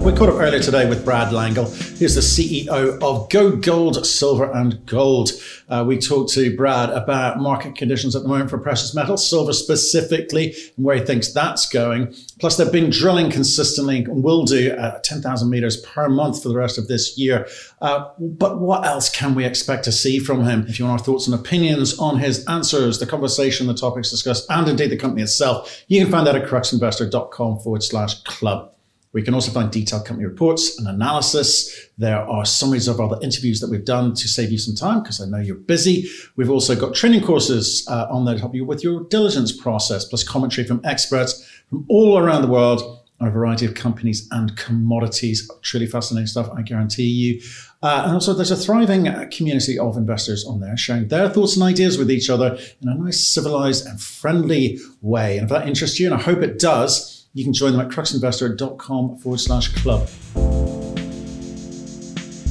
We 0.00 0.12
caught 0.12 0.28
up 0.28 0.40
earlier 0.40 0.60
today 0.60 0.88
with 0.88 1.04
Brad 1.04 1.32
Langille. 1.32 1.72
He's 1.98 2.16
the 2.16 2.20
CEO 2.20 3.00
of 3.00 3.30
Go 3.30 3.56
Gold, 3.56 4.04
Silver 4.04 4.50
and 4.52 4.84
Gold. 4.86 5.30
Uh, 5.68 5.84
we 5.86 5.98
talked 5.98 6.32
to 6.32 6.54
Brad 6.54 6.90
about 6.90 7.38
market 7.38 7.76
conditions 7.76 8.14
at 8.14 8.22
the 8.22 8.28
moment 8.28 8.50
for 8.50 8.58
precious 8.58 8.94
metals, 8.94 9.28
silver 9.28 9.52
specifically, 9.54 10.54
and 10.76 10.84
where 10.84 10.96
he 10.96 11.04
thinks 11.04 11.32
that's 11.32 11.66
going. 11.68 12.14
Plus, 12.38 12.56
they've 12.56 12.70
been 12.70 12.90
drilling 12.90 13.30
consistently 13.30 14.04
and 14.04 14.22
will 14.22 14.44
do 14.44 14.72
uh, 14.72 14.98
10,000 15.00 15.48
meters 15.48 15.78
per 15.78 16.08
month 16.08 16.42
for 16.42 16.48
the 16.50 16.56
rest 16.56 16.76
of 16.76 16.88
this 16.88 17.16
year. 17.16 17.46
Uh, 17.80 18.10
but 18.18 18.60
what 18.60 18.84
else 18.84 19.08
can 19.08 19.34
we 19.34 19.46
expect 19.46 19.84
to 19.84 19.92
see 19.92 20.18
from 20.18 20.44
him? 20.44 20.66
If 20.68 20.78
you 20.78 20.84
want 20.84 21.00
our 21.00 21.04
thoughts 21.04 21.26
and 21.26 21.34
opinions 21.34 21.98
on 21.98 22.18
his 22.18 22.44
answers, 22.46 22.98
the 22.98 23.06
conversation, 23.06 23.68
the 23.68 23.74
topics 23.74 24.10
discussed, 24.10 24.50
and 24.50 24.68
indeed 24.68 24.90
the 24.90 24.98
company 24.98 25.22
itself, 25.22 25.82
you 25.88 26.02
can 26.02 26.10
find 26.10 26.26
that 26.26 26.36
at 26.36 26.46
cruxinvestor.com 26.46 27.60
forward 27.60 27.82
slash 27.82 28.22
club. 28.24 28.73
We 29.14 29.22
can 29.22 29.32
also 29.32 29.52
find 29.52 29.70
detailed 29.70 30.04
company 30.04 30.26
reports 30.26 30.76
and 30.76 30.86
analysis. 30.88 31.88
There 31.96 32.18
are 32.18 32.44
summaries 32.44 32.88
of 32.88 33.00
other 33.00 33.16
interviews 33.22 33.60
that 33.60 33.70
we've 33.70 33.84
done 33.84 34.12
to 34.14 34.28
save 34.28 34.50
you 34.50 34.58
some 34.58 34.74
time 34.74 35.02
because 35.02 35.20
I 35.20 35.26
know 35.26 35.38
you're 35.38 35.54
busy. 35.54 36.10
We've 36.36 36.50
also 36.50 36.74
got 36.74 36.94
training 36.94 37.22
courses 37.22 37.86
uh, 37.88 38.08
on 38.10 38.24
there 38.24 38.34
to 38.34 38.40
help 38.40 38.54
you 38.54 38.64
with 38.64 38.82
your 38.82 39.04
diligence 39.04 39.52
process, 39.52 40.04
plus 40.04 40.24
commentary 40.24 40.66
from 40.66 40.80
experts 40.84 41.48
from 41.70 41.86
all 41.88 42.18
around 42.18 42.42
the 42.42 42.48
world 42.48 43.02
on 43.20 43.28
a 43.28 43.30
variety 43.30 43.64
of 43.64 43.74
companies 43.74 44.26
and 44.32 44.56
commodities. 44.56 45.48
Truly 45.62 45.86
fascinating 45.86 46.26
stuff, 46.26 46.50
I 46.50 46.62
guarantee 46.62 47.04
you. 47.04 47.40
Uh, 47.84 48.02
and 48.06 48.14
also, 48.14 48.34
there's 48.34 48.50
a 48.50 48.56
thriving 48.56 49.04
community 49.30 49.78
of 49.78 49.96
investors 49.96 50.44
on 50.44 50.58
there 50.58 50.76
sharing 50.76 51.06
their 51.06 51.28
thoughts 51.28 51.54
and 51.54 51.62
ideas 51.62 51.98
with 51.98 52.10
each 52.10 52.28
other 52.28 52.58
in 52.82 52.88
a 52.88 52.94
nice, 52.94 53.24
civilized, 53.24 53.86
and 53.86 54.00
friendly 54.00 54.80
way. 55.02 55.38
And 55.38 55.44
if 55.44 55.50
that 55.50 55.68
interests 55.68 56.00
you, 56.00 56.06
and 56.06 56.14
I 56.16 56.22
hope 56.22 56.42
it 56.42 56.58
does, 56.58 57.13
you 57.34 57.42
can 57.42 57.52
join 57.52 57.72
them 57.72 57.80
at 57.80 57.88
cruxinvestor.com 57.88 59.18
forward 59.18 59.38
slash 59.38 59.68
club. 59.74 60.08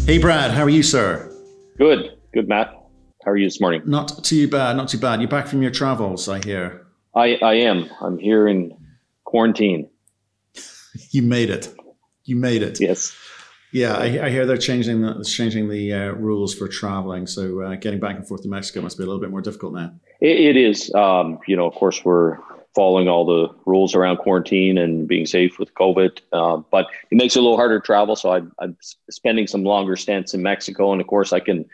Hey, 0.06 0.18
Brad, 0.18 0.52
how 0.52 0.64
are 0.64 0.70
you, 0.70 0.84
sir? 0.84 1.34
Good, 1.78 2.18
good, 2.34 2.50
Matt. 2.50 2.74
How 3.24 3.32
are 3.32 3.38
you 3.38 3.46
this 3.46 3.62
morning? 3.62 3.82
Not 3.86 4.26
too 4.26 4.50
bad, 4.50 4.76
not 4.76 4.90
too 4.90 4.98
bad. 4.98 5.22
You're 5.22 5.30
back 5.30 5.48
from 5.48 5.62
your 5.62 5.72
travels, 5.72 6.28
I 6.28 6.44
hear. 6.44 6.86
I, 7.16 7.36
I 7.36 7.54
am. 7.56 7.90
I'm 8.02 8.18
here 8.20 8.46
in 8.48 8.78
quarantine. 9.24 9.90
you 11.12 11.22
made 11.22 11.50
it. 11.50 11.74
You 12.26 12.36
made 12.36 12.62
it. 12.62 12.82
Yes. 12.82 13.16
Yeah, 13.72 13.94
I, 13.96 14.26
I 14.26 14.30
hear 14.30 14.46
they're 14.46 14.58
changing 14.58 15.02
the 15.02 15.24
changing 15.24 15.70
the 15.70 15.94
uh, 15.94 16.12
rules 16.12 16.54
for 16.54 16.68
traveling. 16.68 17.26
So 17.26 17.62
uh, 17.62 17.76
getting 17.76 18.00
back 18.00 18.18
and 18.18 18.28
forth 18.28 18.44
to 18.44 18.50
Mexico 18.50 18.82
must 18.82 18.98
be 18.98 19.04
a 19.04 19.08
little 19.08 19.22
bit 19.22 19.32
more 19.32 19.42
difficult 19.42 19.74
now. 19.74 19.94
it, 20.22 20.56
it 20.56 20.58
is. 20.58 20.94
Um, 20.94 21.40
you 21.48 21.56
know, 21.56 21.66
of 21.66 21.74
course, 21.74 22.04
we're 22.06 22.38
following 22.76 23.08
all 23.08 23.26
the 23.26 23.54
rules 23.66 23.94
around 23.94 24.18
quarantine 24.18 24.78
and 24.78 25.08
being 25.08 25.26
safe 25.26 25.60
with 25.60 25.74
COVID. 25.76 26.20
Uh, 26.32 26.58
but 26.72 26.88
it 27.12 27.16
makes 27.16 27.36
it 27.36 27.40
a 27.40 27.42
little 27.42 27.58
harder 27.58 27.80
to 27.80 27.86
travel. 27.86 28.16
So 28.16 28.34
I, 28.34 28.42
I'm 28.60 28.76
spending 29.10 29.48
some 29.48 29.64
longer 29.64 29.96
stints 29.96 30.34
in 30.34 30.42
Mexico. 30.42 30.92
And 30.92 31.00
of 31.00 31.08
course, 31.08 31.34
I 31.34 31.40
can 31.40 31.66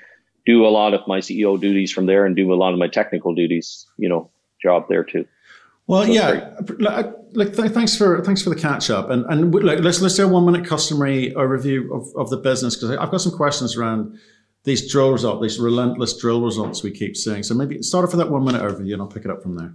do 0.46 0.66
a 0.66 0.70
lot 0.70 0.94
of 0.94 1.08
my 1.08 1.20
CEO 1.20 1.60
duties 1.60 1.92
from 1.92 2.06
there 2.06 2.26
and 2.26 2.36
do 2.36 2.52
a 2.54 2.56
lot 2.56 2.74
of 2.74 2.80
my 2.80 2.88
technical 2.88 3.34
duties, 3.34 3.86
you 3.98 4.10
know, 4.10 4.30
job 4.62 4.86
there 4.90 5.04
too. 5.04 5.26
Well, 5.88 6.04
so 6.06 6.12
yeah. 6.12 6.54
Like, 7.34 7.54
thanks 7.56 7.98
for 7.98 8.24
thanks 8.24 8.44
for 8.44 8.50
the 8.52 8.56
catch 8.56 8.90
up, 8.92 9.10
and 9.10 9.26
and 9.26 9.54
like, 9.54 9.80
let's 9.80 10.02
let's 10.02 10.16
do 10.16 10.26
a 10.26 10.28
one 10.28 10.46
minute 10.46 10.68
customary 10.68 11.32
overview 11.36 11.92
of, 11.92 12.16
of 12.16 12.30
the 12.30 12.38
business 12.38 12.76
because 12.76 12.92
I've 12.92 13.10
got 13.10 13.22
some 13.22 13.32
questions 13.32 13.76
around 13.76 14.18
these 14.66 14.92
drill 14.92 15.12
results, 15.12 15.42
these 15.42 15.60
relentless 15.60 16.18
drill 16.18 16.42
results 16.42 16.84
we 16.84 16.92
keep 16.92 17.18
seeing. 17.18 17.42
So 17.42 17.56
maybe 17.56 17.82
start 17.82 18.06
off 18.06 18.12
with 18.12 18.20
that 18.20 18.30
one 18.30 18.44
minute 18.44 18.62
overview, 18.62 18.94
and 18.94 19.02
I'll 19.02 19.08
pick 19.08 19.26
it 19.26 19.32
up 19.32 19.42
from 19.42 19.56
there. 19.56 19.74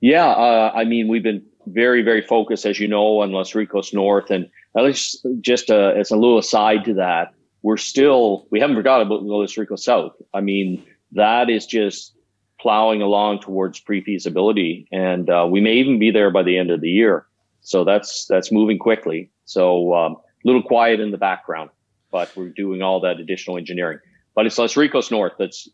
Yeah, 0.00 0.26
uh, 0.26 0.72
I 0.74 0.84
mean, 0.84 1.08
we've 1.08 1.22
been 1.22 1.44
very, 1.66 2.02
very 2.02 2.22
focused, 2.22 2.66
as 2.66 2.78
you 2.78 2.88
know, 2.88 3.20
on 3.20 3.32
Los 3.32 3.54
Ricos 3.54 3.92
North, 3.92 4.30
and 4.30 4.48
at 4.76 4.84
least 4.84 5.26
just 5.40 5.70
uh, 5.70 5.92
as 5.96 6.10
a 6.10 6.16
little 6.16 6.38
aside 6.38 6.84
to 6.84 6.94
that, 6.94 7.34
we're 7.62 7.76
still 7.76 8.46
we 8.50 8.60
haven't 8.60 8.76
forgotten 8.76 9.06
about 9.06 9.22
Los 9.22 9.56
Ricos 9.56 9.84
South. 9.84 10.12
I 10.34 10.40
mean, 10.40 10.84
that 11.12 11.50
is 11.50 11.66
just 11.66 12.14
plowing 12.60 13.02
along 13.02 13.40
towards 13.40 13.80
pre-feasibility, 13.80 14.86
and 14.92 15.28
uh, 15.28 15.46
we 15.50 15.60
may 15.60 15.74
even 15.74 15.98
be 15.98 16.10
there 16.10 16.30
by 16.30 16.42
the 16.42 16.58
end 16.58 16.70
of 16.70 16.80
the 16.80 16.90
year. 16.90 17.26
So 17.62 17.82
that's 17.84 18.26
that's 18.26 18.52
moving 18.52 18.78
quickly. 18.78 19.30
So 19.44 19.94
um, 19.94 20.12
a 20.12 20.18
little 20.44 20.62
quiet 20.62 21.00
in 21.00 21.10
the 21.10 21.18
background, 21.18 21.70
but 22.12 22.30
we're 22.36 22.50
doing 22.50 22.82
all 22.82 23.00
that 23.00 23.18
additional 23.18 23.56
engineering. 23.56 23.98
But 24.34 24.46
it's 24.46 24.58
Los 24.58 24.76
Ricos 24.76 25.10
North 25.10 25.32
that's 25.38 25.68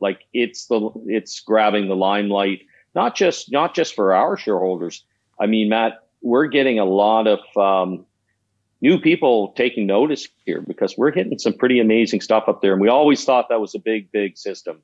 like 0.00 0.20
it's 0.34 0.66
the 0.66 0.90
it's 1.06 1.40
grabbing 1.40 1.88
the 1.88 1.96
limelight 1.96 2.60
not 2.98 3.14
just 3.14 3.52
not 3.52 3.76
just 3.76 3.94
for 3.94 4.12
our 4.12 4.36
shareholders. 4.36 5.04
I 5.38 5.46
mean, 5.46 5.68
Matt, 5.68 5.92
we're 6.20 6.48
getting 6.48 6.80
a 6.80 6.84
lot 6.84 7.28
of 7.28 7.38
um, 7.56 8.04
new 8.80 8.98
people 8.98 9.52
taking 9.56 9.86
notice 9.86 10.26
here 10.44 10.62
because 10.66 10.96
we're 10.98 11.12
hitting 11.12 11.38
some 11.38 11.52
pretty 11.52 11.78
amazing 11.78 12.20
stuff 12.20 12.44
up 12.48 12.60
there, 12.60 12.72
and 12.72 12.82
we 12.82 12.88
always 12.88 13.24
thought 13.24 13.48
that 13.50 13.60
was 13.60 13.76
a 13.76 13.78
big, 13.78 14.10
big 14.10 14.36
system, 14.36 14.82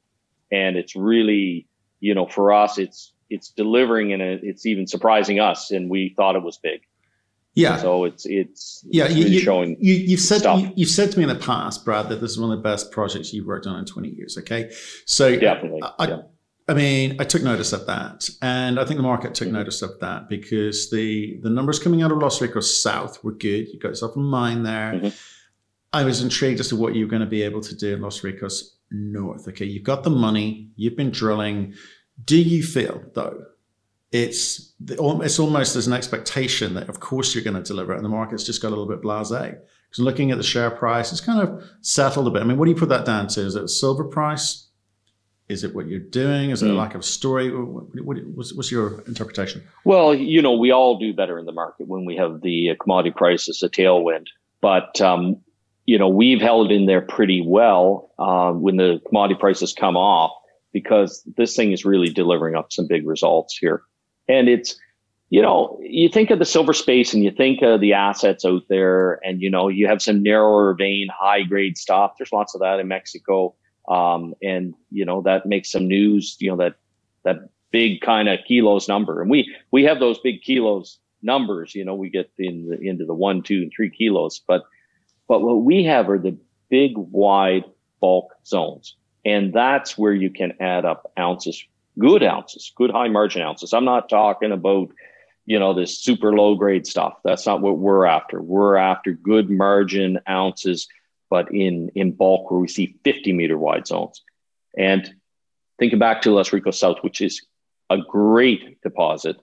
and 0.53 0.76
it's 0.76 0.94
really, 0.94 1.66
you 1.98 2.14
know, 2.14 2.26
for 2.26 2.53
us, 2.53 2.78
it's 2.78 3.12
it's 3.30 3.48
delivering 3.48 4.12
and 4.12 4.22
it's 4.22 4.64
even 4.64 4.86
surprising 4.86 5.41
us, 5.41 5.72
and 5.72 5.91
we 5.91 6.14
thought 6.16 6.36
it 6.36 6.42
was 6.44 6.56
big. 6.56 6.82
Yeah. 7.54 7.78
So 7.78 8.04
it's 8.04 8.26
it's 8.26 8.84
yeah. 8.88 9.06
It's 9.06 9.14
really 9.14 9.30
you, 9.30 9.41
showing. 9.41 9.76
You, 9.80 10.16
have 10.16 10.20
said 10.20 10.42
you, 10.76 10.84
have 10.84 10.88
said 10.88 11.10
to 11.12 11.19
me 11.19 11.24
in 11.24 11.28
the 11.28 11.34
past, 11.34 11.84
Brad, 11.84 12.08
that 12.10 12.20
this 12.20 12.30
is 12.30 12.38
one 12.38 12.53
of 12.53 12.58
the 12.58 12.62
best 12.62 12.92
projects 12.92 13.32
you've 13.32 13.47
worked 13.47 13.66
on 13.66 13.76
in 13.76 13.84
20 13.84 14.08
years. 14.08 14.38
Okay, 14.38 14.70
so 15.04 15.36
definitely. 15.36 15.80
I, 15.98 16.08
yeah. 16.08 16.22
I 16.66 16.72
mean, 16.72 17.16
I 17.20 17.25
took 17.25 17.42
notice 17.42 17.75
of 17.75 17.86
that, 17.86 18.28
and 18.41 18.80
I 18.80 18.86
think 18.86 18.97
the 18.97 19.02
market 19.02 19.34
took 19.34 19.48
notice 19.48 19.82
of 19.82 20.00
that 20.00 20.30
because 20.30 20.91
the 20.91 21.38
the 21.42 21.50
numbers 21.50 21.78
coming 21.78 22.02
out 22.02 22.10
of 22.10 22.19
Los 22.19 22.41
Ricos 22.41 22.82
South 22.82 23.22
were 23.22 23.32
good. 23.32 23.69
You 23.69 23.78
got 23.78 23.88
yourself 23.88 24.16
a 24.16 24.19
mine 24.19 24.62
there. 24.62 24.94
Mm-hmm. 24.94 25.08
I 25.92 26.04
was 26.04 26.22
intrigued 26.22 26.60
as 26.60 26.69
to 26.69 26.76
what 26.76 26.94
you 26.94 27.04
were 27.04 27.10
going 27.10 27.20
to 27.20 27.26
be 27.26 27.42
able 27.42 27.60
to 27.60 27.76
do 27.76 27.94
in 27.94 28.00
Los 28.00 28.24
Ricos 28.24 28.76
North. 28.91 29.47
Okay, 29.48 29.66
you've 29.66 29.84
got 29.84 30.04
the 30.04 30.10
money, 30.10 30.70
you've 30.76 30.97
been 30.97 31.10
drilling. 31.10 31.74
Do 32.24 32.41
you 32.41 32.62
feel 32.62 33.03
though 33.12 33.44
it's 34.10 34.72
it's 34.80 35.38
almost 35.38 35.76
as 35.76 35.86
an 35.86 35.92
expectation 35.92 36.74
that 36.74 36.88
of 36.88 37.00
course 37.00 37.34
you're 37.34 37.44
going 37.44 37.62
to 37.62 37.62
deliver, 37.62 37.92
it, 37.92 37.97
and 37.97 38.04
the 38.04 38.08
market's 38.08 38.44
just 38.44 38.62
got 38.62 38.69
a 38.69 38.70
little 38.70 38.88
bit 38.88 39.03
blasé? 39.03 39.58
Because 39.91 40.03
looking 40.03 40.30
at 40.30 40.38
the 40.38 40.44
share 40.44 40.70
price, 40.70 41.12
it's 41.12 41.20
kind 41.20 41.47
of 41.47 41.62
settled 41.82 42.26
a 42.26 42.30
bit. 42.30 42.42
I 42.42 42.47
mean, 42.47 42.56
what 42.56 42.64
do 42.64 42.70
you 42.70 42.76
put 42.76 42.88
that 42.88 43.04
down 43.04 43.28
to? 43.28 43.42
Is 43.42 43.54
it 43.54 43.69
silver 43.69 44.04
price? 44.04 44.63
Is 45.49 45.62
it 45.62 45.75
what 45.75 45.88
you're 45.88 46.00
doing? 46.00 46.50
Is 46.50 46.62
it 46.62 46.66
mm. 46.66 46.71
a 46.71 46.75
lack 46.75 46.94
of 46.94 47.05
story? 47.05 47.55
What, 47.55 47.84
what, 48.03 48.16
what's, 48.34 48.55
what's, 48.55 48.72
your 48.72 49.00
interpretation? 49.03 49.62
Well, 49.84 50.15
you 50.15 50.41
know, 50.41 50.55
we 50.55 50.71
all 50.71 50.99
do 50.99 51.12
better 51.12 51.38
in 51.38 51.44
the 51.44 51.53
market 51.53 51.87
when 51.87 52.06
we 52.06 52.16
have 52.16 52.41
the 52.41 52.71
uh, 52.71 52.75
commodity 52.82 53.15
prices 53.15 53.62
a 53.62 53.69
tailwind. 53.69 54.27
But 54.62 55.00
um, 55.03 55.37
you 55.87 55.99
know, 55.99 56.09
we've 56.09 56.41
held 56.41 56.72
in 56.72 56.87
there 56.87 57.03
pretty 57.03 57.43
well 57.47 58.10
uh, 58.19 58.53
when 58.53 58.77
the 58.77 59.00
commodity 59.06 59.38
prices 59.38 59.75
come 59.75 59.97
off 59.97 60.33
because 60.72 61.22
this 61.37 61.54
thing 61.54 61.72
is 61.72 61.84
really 61.84 62.09
delivering 62.09 62.54
up 62.54 62.72
some 62.72 62.87
big 62.87 63.06
results 63.06 63.56
here. 63.56 63.83
And 64.28 64.49
it's, 64.49 64.77
you 65.28 65.43
know, 65.43 65.78
you 65.83 66.09
think 66.09 66.31
of 66.31 66.38
the 66.38 66.44
silver 66.47 66.72
space 66.72 67.12
and 67.12 67.22
you 67.22 67.31
think 67.31 67.60
of 67.62 67.81
the 67.81 67.93
assets 67.93 68.44
out 68.44 68.62
there, 68.69 69.21
and 69.25 69.43
you 69.43 69.50
know, 69.50 69.69
you 69.69 69.87
have 69.87 70.00
some 70.00 70.22
narrower 70.22 70.75
vein, 70.75 71.09
high 71.12 71.43
grade 71.43 71.77
stuff. 71.77 72.15
There's 72.19 72.33
lots 72.33 72.54
of 72.54 72.60
that 72.60 72.81
in 72.81 72.88
Mexico 72.88 73.54
um, 73.89 74.34
and 74.43 74.75
you 74.91 75.05
know 75.05 75.22
that 75.22 75.47
makes 75.47 75.71
some 75.71 75.87
news. 75.87 76.37
You 76.41 76.50
know 76.50 76.56
that 76.56 76.75
that 77.25 77.49
big 77.71 78.00
kind 78.00 78.28
of 78.28 78.39
kilos 78.47 78.89
number, 78.89 79.21
and 79.21 79.31
we 79.31 79.55
we 79.71 79.84
have 79.84 80.00
those 80.00 80.19
big 80.21 80.43
kilos 80.43 80.99
numbers. 81.22 81.75
You 81.75 81.84
know, 81.84 81.95
we 81.95 82.11
get 82.11 82.31
in 82.39 82.69
the, 82.69 82.81
into 82.81 83.05
the 83.05 83.15
one, 83.15 83.43
two, 83.43 83.62
and 83.62 83.72
three 83.75 83.91
kilos, 83.91 84.41
but 84.47 84.62
but 85.27 85.43
what 85.43 85.62
we 85.62 85.84
have 85.84 86.09
are 86.09 86.19
the 86.19 86.37
big, 86.69 86.93
wide 86.97 87.65
bulk 88.00 88.33
zones, 88.47 88.97
and 89.25 89.53
that's 89.53 89.97
where 89.98 90.13
you 90.13 90.30
can 90.30 90.53
add 90.60 90.84
up 90.84 91.10
ounces, 91.19 91.65
good 91.98 92.22
ounces, 92.22 92.72
good 92.77 92.91
high 92.91 93.09
margin 93.09 93.42
ounces. 93.42 93.72
I'm 93.72 93.84
not 93.84 94.09
talking 94.09 94.53
about 94.53 94.91
you 95.47 95.59
know 95.59 95.75
this 95.75 95.98
super 95.98 96.33
low 96.33 96.54
grade 96.54 96.87
stuff. 96.87 97.15
That's 97.25 97.47
not 97.47 97.60
what 97.60 97.78
we're 97.78 98.07
after. 98.07 98.41
We're 98.41 98.77
after 98.77 99.13
good 99.13 99.51
margin 99.51 100.21
ounces 100.28 100.89
but 101.30 101.53
in, 101.53 101.91
in 101.94 102.12
bulk 102.12 102.50
where 102.50 102.60
we 102.60 102.68
see 102.68 102.97
50 103.04 103.32
meter 103.32 103.59
wide 103.59 103.86
zones. 103.86 104.22
And 104.76 105.12
thinking 105.78 105.98
back 105.98 106.22
to 106.22 106.30
Los 106.30 106.53
Ricos 106.53 106.78
South, 106.78 106.98
which 107.03 107.21
is 107.21 107.44
a 107.91 107.98
great 107.98 108.80
deposit, 108.82 109.36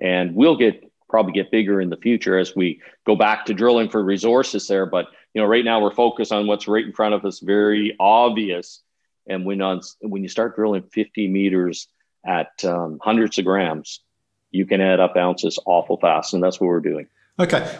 and 0.00 0.34
we'll 0.34 0.56
get 0.56 0.88
probably 1.08 1.32
get 1.32 1.50
bigger 1.50 1.78
in 1.78 1.90
the 1.90 1.96
future 1.98 2.38
as 2.38 2.56
we 2.56 2.80
go 3.06 3.14
back 3.14 3.44
to 3.44 3.52
drilling 3.52 3.90
for 3.90 4.02
resources 4.02 4.66
there. 4.66 4.86
But 4.86 5.08
you 5.34 5.42
know, 5.42 5.46
right 5.46 5.64
now 5.64 5.80
we're 5.80 5.94
focused 5.94 6.32
on 6.32 6.46
what's 6.46 6.66
right 6.66 6.84
in 6.84 6.92
front 6.92 7.14
of 7.14 7.24
us, 7.24 7.40
very 7.40 7.94
obvious. 8.00 8.80
And 9.28 9.44
when 9.44 9.60
on 9.60 9.82
when 10.00 10.22
you 10.22 10.28
start 10.28 10.56
drilling 10.56 10.82
50 10.82 11.28
meters 11.28 11.86
at 12.26 12.64
um, 12.64 12.98
hundreds 13.00 13.38
of 13.38 13.44
grams, 13.44 14.00
you 14.50 14.66
can 14.66 14.80
add 14.80 15.00
up 15.00 15.16
ounces 15.16 15.58
awful 15.64 15.98
fast, 15.98 16.34
and 16.34 16.42
that's 16.42 16.60
what 16.60 16.66
we're 16.66 16.80
doing. 16.80 17.06
Okay, 17.38 17.78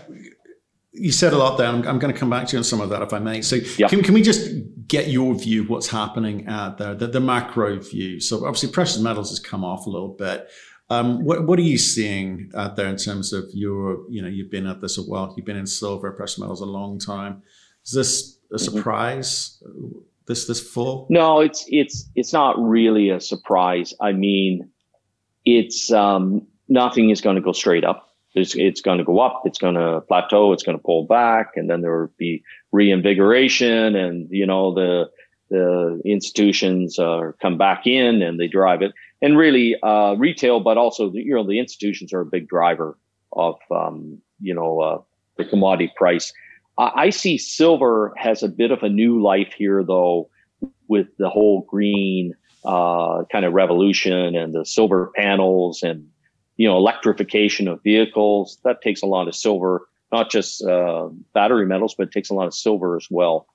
you 0.93 1.11
said 1.11 1.33
a 1.33 1.39
lot 1.39 1.57
there. 1.57 1.67
I'm, 1.67 1.87
I'm, 1.87 1.99
going 1.99 2.13
to 2.13 2.19
come 2.19 2.31
back 2.31 2.47
to 2.49 2.53
you 2.53 2.59
on 2.59 2.65
some 2.65 2.81
of 2.81 2.91
that 2.91 3.03
if 3.03 3.13
I 3.13 3.19
may. 3.19 3.41
So, 3.43 3.59
can, 3.89 4.03
can 4.03 4.15
we 4.15 4.23
just 4.23 4.51
get 4.87 5.09
your 5.09 5.35
view 5.35 5.63
of 5.63 5.71
what's 5.71 5.89
happening 5.89 6.47
out 6.47 6.79
there, 6.79 6.95
the, 6.95 7.07
the 7.07 7.21
macro 7.21 7.79
view? 7.81 8.21
So, 8.21 8.45
obviously, 8.45 8.71
precious 8.71 8.99
metals 8.99 9.31
has 9.31 9.41
come 9.41 9.65
off 9.65 9.87
a 9.87 9.91
little 9.91 10.11
bit. 10.11 10.49
Um, 10.91 11.25
what, 11.25 11.47
what 11.47 11.59
are 11.59 11.63
you 11.63 11.79
seeing 11.79 12.51
out 12.55 12.77
there 12.77 12.89
in 12.89 12.97
terms 12.97 13.33
of 13.33 13.45
your, 13.55 14.01
you 14.11 14.21
know, 14.21 14.29
you've 14.29 14.51
been 14.51 14.67
at 14.67 14.83
this 14.83 14.99
a 14.99 15.03
while, 15.03 15.33
you've 15.37 15.47
been 15.47 15.57
in 15.57 15.67
silver, 15.67 16.13
precious 16.13 16.39
metals 16.39 16.61
a 16.61 16.67
long 16.67 16.99
time. 16.99 17.43
Is 17.87 17.93
this 17.93 18.39
a 18.51 18.57
mm-hmm. 18.57 18.65
surprise? 18.65 19.63
Mm-hmm. 19.67 19.99
This 20.27 20.47
this 20.47 20.61
full? 20.61 21.09
No, 21.11 21.41
it's 21.41 21.65
it's 21.67 22.09
it's 22.15 22.33
not 22.33 22.57
really 22.57 23.11
a 23.11 23.19
surprise. 23.19 23.93
I 24.01 24.13
mean, 24.13 24.71
it's 25.45 25.91
um, 25.91 26.47
nothing 26.69 27.11
is 27.11 27.21
going 27.21 27.35
to 27.35 27.43
go 27.43 27.51
straight 27.51 27.83
up 27.83 28.12
it's, 28.35 28.55
it's 28.57 28.81
going 28.81 28.99
to 28.99 29.05
go 29.05 29.21
up, 29.21 29.43
it's 29.45 29.59
going 29.59 29.75
to 29.75 30.01
plateau, 30.03 30.53
it's 30.53 30.63
going 30.63 30.79
to 30.79 30.83
pull 30.83 31.05
back, 31.05 31.53
and 31.57 31.69
then 31.69 31.83
there 31.83 32.01
will 32.01 32.13
be 32.17 32.43
reinvigoration, 32.73 33.95
and 33.95 34.29
you 34.31 34.47
know 34.47 34.75
the 34.75 35.11
the 35.51 36.01
institutions 36.07 36.99
uh, 36.99 37.33
come 37.43 37.59
back 37.59 37.87
in 37.87 38.23
and 38.23 38.41
they 38.41 38.47
drive 38.47 38.81
it. 38.81 38.93
And 39.21 39.37
really, 39.37 39.77
uh, 39.83 40.15
retail, 40.15 40.61
but 40.61 40.79
also 40.79 41.11
the, 41.11 41.23
you 41.23 41.35
know 41.35 41.47
the 41.47 41.59
institutions 41.59 42.13
are 42.13 42.21
a 42.21 42.27
big 42.27 42.49
driver 42.49 42.99
of 43.33 43.57
um, 43.71 44.19
you 44.41 44.55
know 44.55 44.81
uh, 44.81 44.99
the 45.37 45.45
commodity 45.45 45.93
price. 45.97 46.33
I, 46.79 46.93
I 46.95 47.11
see 47.11 47.37
silver 47.37 48.15
has 48.17 48.43
a 48.43 48.49
bit 48.49 48.71
of 48.71 48.83
a 48.83 48.89
new 48.89 49.21
life 49.23 49.53
here, 49.57 49.85
though, 49.85 50.31
with 50.89 51.09
the 51.19 51.29
whole 51.29 51.63
green 51.69 52.35
uh, 52.65 53.25
kind 53.31 53.45
of 53.45 53.53
revolution 53.53 54.35
and 54.37 54.55
the 54.55 54.65
silver 54.65 55.11
panels 55.17 55.83
and 55.83 56.09
you 56.63 56.69
know, 56.69 56.77
electrification 56.77 57.67
of 57.67 57.83
vehicles. 57.83 58.59
That 58.63 58.83
takes 58.83 59.03
a 59.03 59.07
lot 59.07 59.27
of 59.27 59.35
silver, 59.35 59.89
not 60.13 60.31
just 60.31 60.63
uh, 60.63 61.09
battery 61.35 61.67
metals, 61.67 61.97
but 61.97 62.07
it 62.07 62.13
takes 62.13 62.31
a 62.31 62.35
lot 62.35 62.47
of 62.47 62.55
silver 62.55 62.95
as 62.97 63.09
well. 63.11 63.49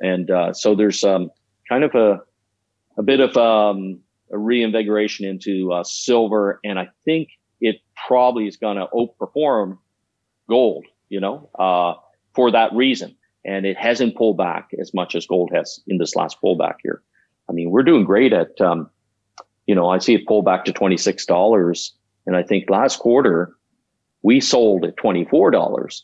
And 0.00 0.30
uh, 0.30 0.54
so 0.54 0.74
there's 0.74 1.04
um, 1.04 1.30
kind 1.68 1.84
of 1.84 1.94
a 1.94 2.22
a 2.96 3.02
bit 3.02 3.20
of 3.20 3.36
um, 3.36 4.00
a 4.32 4.38
reinvigoration 4.38 5.26
into 5.26 5.74
uh, 5.74 5.84
silver, 5.84 6.58
and 6.64 6.78
I 6.78 6.88
think 7.04 7.28
it 7.60 7.76
probably 8.08 8.48
is 8.48 8.56
going 8.56 8.78
to 8.78 8.86
outperform 8.94 9.76
gold. 10.48 10.86
You 11.10 11.20
know, 11.20 11.50
uh, 11.58 11.92
for 12.34 12.50
that 12.50 12.72
reason, 12.72 13.14
and 13.44 13.66
it 13.66 13.76
hasn't 13.76 14.16
pulled 14.16 14.38
back 14.38 14.70
as 14.80 14.94
much 14.94 15.14
as 15.14 15.26
gold 15.26 15.50
has 15.54 15.80
in 15.86 15.98
this 15.98 16.16
last 16.16 16.38
pullback 16.42 16.76
here. 16.82 17.02
I 17.46 17.52
mean, 17.52 17.68
we're 17.72 17.82
doing 17.82 18.06
great 18.06 18.32
at, 18.32 18.58
um, 18.58 18.88
you 19.66 19.74
know, 19.74 19.90
I 19.90 19.98
see 19.98 20.14
it 20.14 20.26
pull 20.26 20.40
back 20.40 20.64
to 20.64 20.72
twenty 20.72 20.96
six 20.96 21.26
dollars 21.26 21.92
and 22.26 22.36
I 22.36 22.42
think 22.42 22.70
last 22.70 22.98
quarter 22.98 23.54
we 24.22 24.40
sold 24.40 24.84
at 24.84 24.96
$24. 24.96 26.02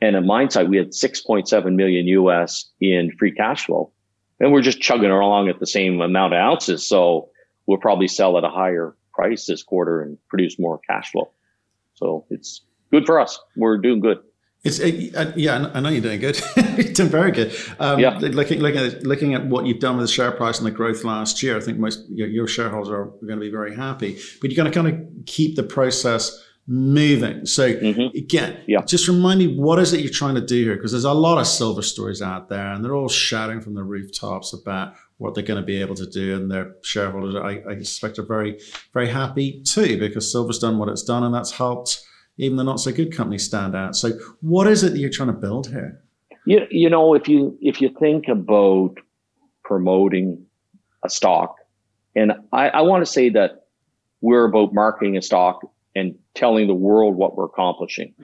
And 0.00 0.16
at 0.16 0.24
Mindsight, 0.24 0.68
we 0.68 0.78
had 0.78 0.90
6.7 0.90 1.74
million 1.74 2.06
US 2.06 2.70
in 2.80 3.12
free 3.18 3.32
cash 3.32 3.66
flow. 3.66 3.92
And 4.38 4.52
we're 4.52 4.62
just 4.62 4.80
chugging 4.80 5.10
along 5.10 5.48
at 5.48 5.60
the 5.60 5.66
same 5.66 6.00
amount 6.00 6.32
of 6.32 6.38
ounces. 6.38 6.88
So 6.88 7.28
we'll 7.66 7.78
probably 7.78 8.08
sell 8.08 8.38
at 8.38 8.44
a 8.44 8.48
higher 8.48 8.96
price 9.12 9.46
this 9.46 9.62
quarter 9.62 10.00
and 10.00 10.16
produce 10.28 10.58
more 10.58 10.80
cash 10.88 11.10
flow. 11.12 11.30
So 11.94 12.24
it's 12.30 12.62
good 12.90 13.04
for 13.04 13.20
us. 13.20 13.38
We're 13.56 13.76
doing 13.76 14.00
good. 14.00 14.20
It's 14.62 14.78
uh, 14.78 15.32
yeah, 15.36 15.70
I 15.72 15.80
know 15.80 15.88
you're 15.88 16.02
doing 16.02 16.20
good. 16.20 16.38
you're 16.56 16.92
doing 16.92 17.08
very 17.08 17.32
good. 17.32 17.56
Um, 17.78 17.98
yeah. 17.98 18.18
Looking 18.18 18.60
looking 18.60 18.80
at 18.80 19.02
looking 19.04 19.34
at 19.34 19.46
what 19.46 19.64
you've 19.64 19.78
done 19.78 19.96
with 19.96 20.06
the 20.06 20.12
share 20.12 20.32
price 20.32 20.58
and 20.58 20.66
the 20.66 20.70
growth 20.70 21.02
last 21.02 21.42
year, 21.42 21.56
I 21.56 21.60
think 21.60 21.78
most 21.78 22.04
your, 22.10 22.28
your 22.28 22.46
shareholders 22.46 22.90
are 22.90 23.06
going 23.26 23.38
to 23.38 23.40
be 23.40 23.50
very 23.50 23.74
happy. 23.74 24.18
But 24.40 24.50
you're 24.50 24.62
going 24.62 24.70
to 24.70 24.82
kind 24.82 24.88
of 24.88 25.24
keep 25.24 25.56
the 25.56 25.62
process 25.62 26.46
moving. 26.66 27.46
So 27.46 27.72
mm-hmm. 27.72 28.16
again, 28.16 28.62
yeah. 28.66 28.82
just 28.82 29.08
remind 29.08 29.38
me 29.38 29.56
what 29.56 29.78
is 29.78 29.94
it 29.94 30.00
you're 30.00 30.12
trying 30.12 30.34
to 30.34 30.44
do 30.44 30.62
here? 30.62 30.76
Because 30.76 30.92
there's 30.92 31.04
a 31.04 31.12
lot 31.12 31.38
of 31.38 31.46
silver 31.46 31.82
stories 31.82 32.20
out 32.20 32.50
there, 32.50 32.72
and 32.74 32.84
they're 32.84 32.94
all 32.94 33.08
shouting 33.08 33.62
from 33.62 33.74
the 33.74 33.82
rooftops 33.82 34.52
about 34.52 34.94
what 35.16 35.34
they're 35.34 35.42
going 35.42 35.60
to 35.60 35.66
be 35.66 35.80
able 35.80 35.94
to 35.94 36.06
do, 36.06 36.36
and 36.36 36.50
their 36.50 36.74
shareholders, 36.82 37.34
I, 37.34 37.62
I 37.66 37.78
suspect, 37.78 38.18
are 38.18 38.24
very 38.24 38.60
very 38.92 39.08
happy 39.08 39.62
too 39.62 39.98
because 39.98 40.30
silver's 40.30 40.58
done 40.58 40.76
what 40.76 40.90
it's 40.90 41.02
done, 41.02 41.24
and 41.24 41.34
that's 41.34 41.52
helped 41.52 42.06
even 42.40 42.56
the 42.56 42.64
not 42.64 42.80
so 42.80 42.90
good 42.90 43.14
companies 43.14 43.44
stand 43.44 43.76
out. 43.76 43.94
So, 43.94 44.12
what 44.40 44.66
is 44.66 44.82
it 44.82 44.92
that 44.92 44.98
you're 44.98 45.10
trying 45.10 45.28
to 45.28 45.34
build 45.34 45.68
here? 45.68 46.02
You, 46.46 46.66
you 46.70 46.88
know, 46.88 47.14
if 47.14 47.28
you 47.28 47.56
if 47.60 47.80
you 47.80 47.90
think 48.00 48.28
about 48.28 48.94
promoting 49.62 50.44
a 51.04 51.10
stock, 51.10 51.56
and 52.16 52.32
I, 52.52 52.70
I 52.70 52.80
want 52.80 53.04
to 53.04 53.10
say 53.10 53.28
that 53.30 53.66
we're 54.22 54.46
about 54.46 54.72
marketing 54.72 55.16
a 55.16 55.22
stock 55.22 55.60
and 55.94 56.18
telling 56.34 56.66
the 56.66 56.74
world 56.74 57.14
what 57.14 57.36
we're 57.36 57.44
accomplishing, 57.44 58.14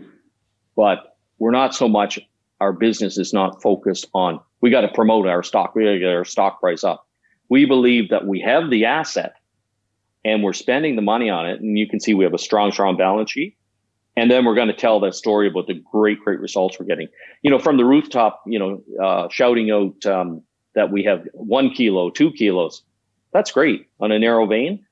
but 0.75 1.17
we're 1.39 1.51
not 1.51 1.75
so 1.75 1.89
much. 1.89 2.19
Our 2.59 2.73
business 2.73 3.19
is 3.19 3.35
not 3.35 3.61
focused 3.61 4.09
on 4.15 4.41
we 4.63 4.71
got 4.71 4.81
to 4.81 4.89
promote 4.89 5.27
our 5.27 5.43
stock. 5.43 5.75
We 5.75 5.85
got 5.85 5.93
to 5.93 5.99
get 5.99 6.09
our 6.09 6.25
stock 6.25 6.61
price 6.61 6.83
up. 6.83 7.07
We 7.51 7.67
believe 7.67 8.09
that 8.09 8.27
we 8.27 8.41
have 8.41 8.71
the 8.71 8.87
asset 8.87 9.35
and 10.25 10.43
we're 10.43 10.55
spending 10.55 10.97
the 10.97 11.03
money 11.03 11.29
on 11.29 11.47
it. 11.47 11.61
And 11.61 11.79
you 11.79 11.87
can 11.87 12.01
see 12.01 12.15
we 12.15 12.25
have 12.25 12.33
a 12.33 12.39
strong, 12.39 12.73
strong 12.73 12.97
balance 12.97 13.31
sheet 13.31 13.57
and 14.17 14.31
then 14.31 14.45
we're 14.45 14.55
going 14.55 14.69
to 14.69 14.75
tell 14.75 14.99
that 15.01 15.15
story 15.15 15.47
about 15.47 15.67
the 15.67 15.75
great, 15.75 16.21
great 16.25 16.41
results 16.41 16.81
we're 16.81 16.87
getting. 16.87 17.09
You 17.43 17.51
know, 17.51 17.59
from 17.59 17.77
the 17.77 17.85
rooftop, 17.85 18.43
you 18.47 18.59
know, 18.59 18.83
uh, 19.03 19.29
shouting 19.29 19.71
out 19.71 20.07
um, 20.07 20.43
that 20.75 20.91
we 20.91 21.05
have 21.05 21.29
one 21.35 21.71
kilo, 21.71 22.11
two 22.11 22.33
kilos. 22.33 22.83
That's 23.33 23.53
great 23.53 23.87
on 24.01 24.11
a 24.13 24.19
narrow 24.19 24.47
vein. 24.47 24.87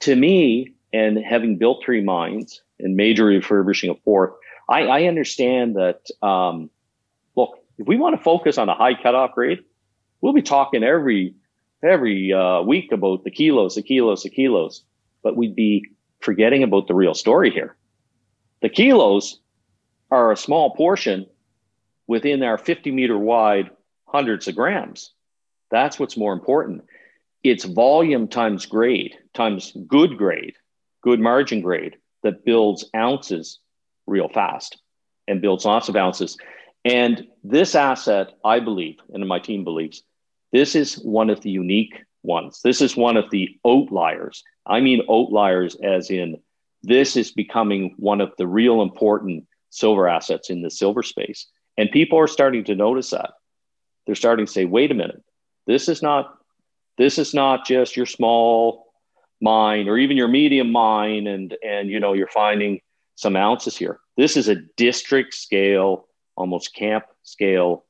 To 0.00 0.14
me, 0.14 0.74
and 0.92 1.18
having 1.18 1.58
built 1.58 1.82
three 1.84 2.02
mines 2.02 2.62
and 2.78 2.94
major 2.96 3.24
refurbishing 3.24 3.90
a 3.90 3.94
fourth, 4.04 4.34
I, 4.68 4.82
I 4.82 5.02
understand 5.04 5.76
that. 5.76 6.00
Um, 6.26 6.70
look, 7.34 7.58
if 7.78 7.88
we 7.88 7.96
want 7.96 8.16
to 8.16 8.22
focus 8.22 8.58
on 8.58 8.68
a 8.68 8.74
high 8.74 8.94
cutoff 8.94 9.34
grade, 9.34 9.64
we'll 10.20 10.32
be 10.32 10.42
talking 10.42 10.84
every 10.84 11.34
every 11.82 12.32
uh, 12.32 12.62
week 12.62 12.92
about 12.92 13.24
the 13.24 13.30
kilos, 13.30 13.74
the 13.74 13.82
kilos, 13.82 14.22
the 14.22 14.30
kilos, 14.30 14.84
but 15.22 15.36
we'd 15.36 15.56
be 15.56 15.84
forgetting 16.20 16.62
about 16.62 16.86
the 16.86 16.94
real 16.94 17.14
story 17.14 17.50
here 17.50 17.76
the 18.64 18.70
kilos 18.70 19.40
are 20.10 20.32
a 20.32 20.36
small 20.38 20.70
portion 20.70 21.26
within 22.06 22.42
our 22.42 22.56
50 22.56 22.92
meter 22.92 23.18
wide 23.18 23.68
hundreds 24.06 24.48
of 24.48 24.56
grams. 24.56 25.12
That's 25.70 25.98
what's 25.98 26.16
more 26.16 26.32
important. 26.32 26.86
It's 27.42 27.64
volume 27.64 28.26
times 28.26 28.64
grade 28.64 29.18
times 29.34 29.76
good 29.86 30.16
grade, 30.16 30.54
good 31.02 31.20
margin 31.20 31.60
grade 31.60 31.96
that 32.22 32.46
builds 32.46 32.88
ounces 32.96 33.58
real 34.06 34.30
fast 34.30 34.80
and 35.28 35.42
builds 35.42 35.66
lots 35.66 35.90
of 35.90 35.96
ounces. 35.96 36.38
And 36.86 37.26
this 37.42 37.74
asset, 37.74 38.32
I 38.42 38.60
believe, 38.60 38.96
and 39.12 39.28
my 39.28 39.40
team 39.40 39.64
believes, 39.64 40.02
this 40.52 40.74
is 40.74 40.94
one 40.94 41.28
of 41.28 41.42
the 41.42 41.50
unique 41.50 41.96
ones. 42.22 42.62
This 42.64 42.80
is 42.80 42.96
one 42.96 43.18
of 43.18 43.28
the 43.30 43.58
outliers. 43.66 44.42
I 44.64 44.80
mean, 44.80 45.02
outliers 45.10 45.76
as 45.82 46.08
in 46.08 46.38
this 46.86 47.16
is 47.16 47.32
becoming 47.32 47.94
one 47.98 48.20
of 48.20 48.32
the 48.36 48.46
real 48.46 48.82
important 48.82 49.46
silver 49.70 50.08
assets 50.08 50.50
in 50.50 50.62
the 50.62 50.70
silver 50.70 51.02
space. 51.02 51.46
And 51.76 51.90
people 51.90 52.18
are 52.18 52.28
starting 52.28 52.64
to 52.64 52.74
notice 52.74 53.10
that. 53.10 53.30
They're 54.06 54.14
starting 54.14 54.46
to 54.46 54.52
say, 54.52 54.64
wait 54.64 54.90
a 54.90 54.94
minute, 54.94 55.22
this 55.66 55.88
is 55.88 56.02
not 56.02 56.38
this 56.96 57.18
is 57.18 57.34
not 57.34 57.66
just 57.66 57.96
your 57.96 58.06
small 58.06 58.92
mine 59.40 59.88
or 59.88 59.98
even 59.98 60.16
your 60.16 60.28
medium 60.28 60.70
mine 60.70 61.26
and 61.26 61.56
and 61.64 61.88
you 61.88 61.98
know 61.98 62.12
you're 62.12 62.28
finding 62.28 62.80
some 63.16 63.34
ounces 63.34 63.76
here. 63.76 63.98
This 64.16 64.36
is 64.36 64.48
a 64.48 64.56
district 64.76 65.34
scale, 65.34 66.06
almost 66.36 66.74
camp 66.74 67.04
scale, 67.22 67.84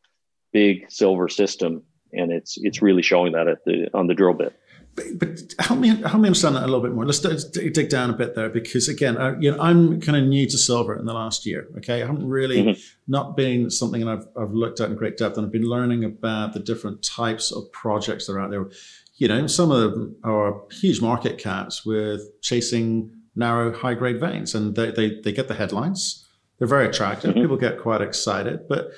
big 0.53 0.91
silver 0.91 1.29
system, 1.29 1.83
and 2.13 2.33
it's 2.33 2.57
it's 2.59 2.81
really 2.81 3.03
showing 3.03 3.33
that 3.33 3.49
at 3.49 3.65
the 3.65 3.89
on 3.93 4.07
the 4.07 4.15
drill 4.15 4.35
bit 4.35 4.57
but 4.95 5.29
help 5.59 5.81
me 5.81 5.89
help 5.89 6.21
me 6.21 6.29
understand 6.29 6.57
that 6.57 6.63
a 6.63 6.67
little 6.67 6.81
bit 6.81 6.93
more. 6.93 7.05
Let's 7.05 7.21
dig 7.21 7.89
down 7.89 8.11
a 8.11 8.13
bit 8.13 8.35
there 8.35 8.49
because 8.49 8.89
again, 8.89 9.17
uh, 9.17 9.35
you 9.41 9.51
know, 9.51 9.61
I'm 9.61 10.01
kind 10.01 10.17
of 10.17 10.25
new 10.25 10.49
to 10.49 10.59
silver 10.59 10.97
in 10.97 11.05
the 11.05 11.13
last 11.13 11.47
year. 11.47 11.69
Okay, 11.79 12.03
I 12.03 12.07
haven't 12.07 12.29
really 12.29 12.63
mm-hmm. 12.63 12.81
not 13.09 13.37
been 13.37 13.71
something 13.71 14.05
that 14.05 14.09
I've 14.09 14.27
I've 14.41 14.53
looked 14.53 14.81
at 14.81 14.91
in 14.91 14.97
great 14.97 15.17
depth, 15.17 15.37
and 15.37 15.47
I've 15.47 15.53
been 15.53 15.69
learning 15.69 16.05
about 16.05 16.53
the 16.53 16.61
different 16.61 17.03
types 17.03 17.51
of 17.51 17.71
projects 17.73 18.27
that 18.27 18.35
are 18.35 18.41
out 18.41 18.51
there. 18.51 18.69
You 19.17 19.29
know, 19.29 19.47
some 19.47 19.71
of 19.71 19.93
them 19.93 20.17
are 20.25 20.63
huge 20.71 21.01
market 21.01 21.39
caps 21.39 21.85
with 21.85 22.41
chasing 22.41 23.11
narrow 23.37 23.77
high 23.77 23.95
grade 23.95 24.21
veins, 24.21 24.55
and 24.55 24.77
they, 24.77 24.91
they 24.91 25.21
they 25.21 25.33
get 25.33 25.49
the 25.49 25.55
headlines. 25.55 26.27
They're 26.59 26.69
very 26.69 26.87
attractive. 26.87 27.31
Mm-hmm. 27.31 27.41
People 27.41 27.57
get 27.57 27.81
quite 27.81 28.01
excited, 28.01 28.69
but 28.69 28.93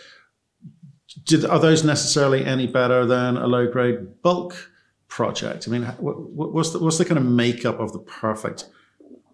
did, 1.25 1.45
are 1.45 1.59
those 1.59 1.85
necessarily 1.85 2.45
any 2.45 2.67
better 2.67 3.07
than 3.07 3.37
a 3.37 3.47
low 3.47 3.67
grade 3.71 4.23
bulk? 4.23 4.71
Project? 5.16 5.66
I 5.66 5.70
mean, 5.70 5.82
what's 5.99 6.70
the, 6.70 6.78
what's 6.78 6.99
the 6.99 7.04
kind 7.06 7.16
of 7.16 7.25
makeup 7.25 7.80
of 7.80 7.94
the 7.94 8.00
perfect 8.00 8.66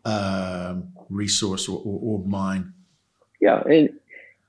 um, 0.04 0.92
resource 1.08 1.68
or, 1.68 1.78
or, 1.84 2.20
or, 2.20 2.24
mine? 2.24 2.72
Yeah, 3.40 3.62
and 3.62 3.90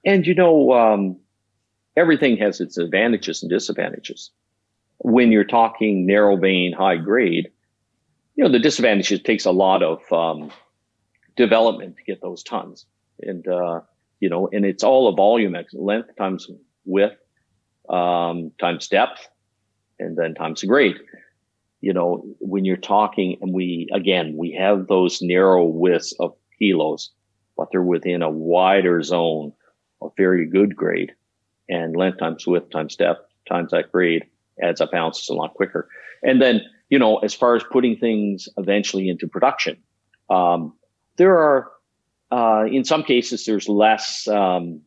and 0.06 0.28
you 0.28 0.36
know, 0.36 0.74
um, 0.74 1.18
everything 1.98 2.38
has 2.38 2.62
its 2.62 2.78
advantages 2.78 3.42
and 3.42 3.50
disadvantages. 3.50 4.30
When 5.00 5.32
you're 5.32 5.44
talking 5.44 6.06
narrow 6.06 6.38
vein, 6.38 6.72
high 6.72 6.98
grade, 6.98 7.50
you 8.36 8.44
know, 8.44 8.52
the 8.52 8.60
disadvantages 8.60 9.20
takes 9.24 9.46
a 9.46 9.52
lot 9.52 9.82
of 9.82 10.00
um, 10.14 10.52
development 11.36 11.98
to 11.98 12.04
get 12.04 12.22
those 12.22 12.44
tons, 12.44 12.86
and 13.22 13.48
uh, 13.48 13.82
you 14.20 14.30
know, 14.30 14.50
and 14.54 14.66
it's 14.66 14.84
all 14.84 15.08
a 15.08 15.16
volume 15.16 15.56
length 15.74 16.16
times 16.16 16.48
width 16.86 17.18
um, 17.90 18.52
times 18.60 18.88
depth, 18.88 19.28
and 19.98 20.16
then 20.16 20.36
times 20.36 20.62
grade. 20.64 20.98
You 21.84 21.92
know, 21.92 22.24
when 22.40 22.64
you're 22.64 22.78
talking, 22.78 23.38
and 23.42 23.54
we 23.54 23.90
again 23.94 24.38
we 24.38 24.56
have 24.58 24.88
those 24.88 25.22
narrow 25.22 25.66
widths 25.66 26.14
of 26.18 26.34
kilos, 26.58 27.12
but 27.58 27.68
they're 27.72 27.92
within 27.96 28.22
a 28.22 28.32
wider 28.32 29.04
zone 29.04 29.52
of 30.02 30.14
very 30.16 30.46
good 30.48 30.78
grade, 30.78 31.12
and 31.68 31.96
length 31.98 32.20
times 32.20 32.48
width 32.48 32.70
times 32.72 32.96
depth 32.96 33.26
times 33.50 33.72
that 33.72 33.92
grade 33.92 34.24
adds 34.62 34.80
up 34.80 34.94
ounces 34.94 35.28
a 35.28 35.34
lot 35.34 35.54
quicker. 35.56 35.90
And 36.22 36.42
then, 36.42 36.62
you 36.90 36.98
know, 36.98 37.18
as 37.18 37.34
far 37.34 37.56
as 37.58 37.64
putting 37.70 37.98
things 37.98 38.48
eventually 38.56 39.10
into 39.10 39.28
production, 39.28 39.76
um, 40.30 40.74
there 41.18 41.38
are, 41.38 41.72
uh, 42.32 42.66
in 42.66 42.86
some 42.86 43.04
cases, 43.04 43.46
there's 43.46 43.68
less, 43.68 44.26
um, 44.30 44.82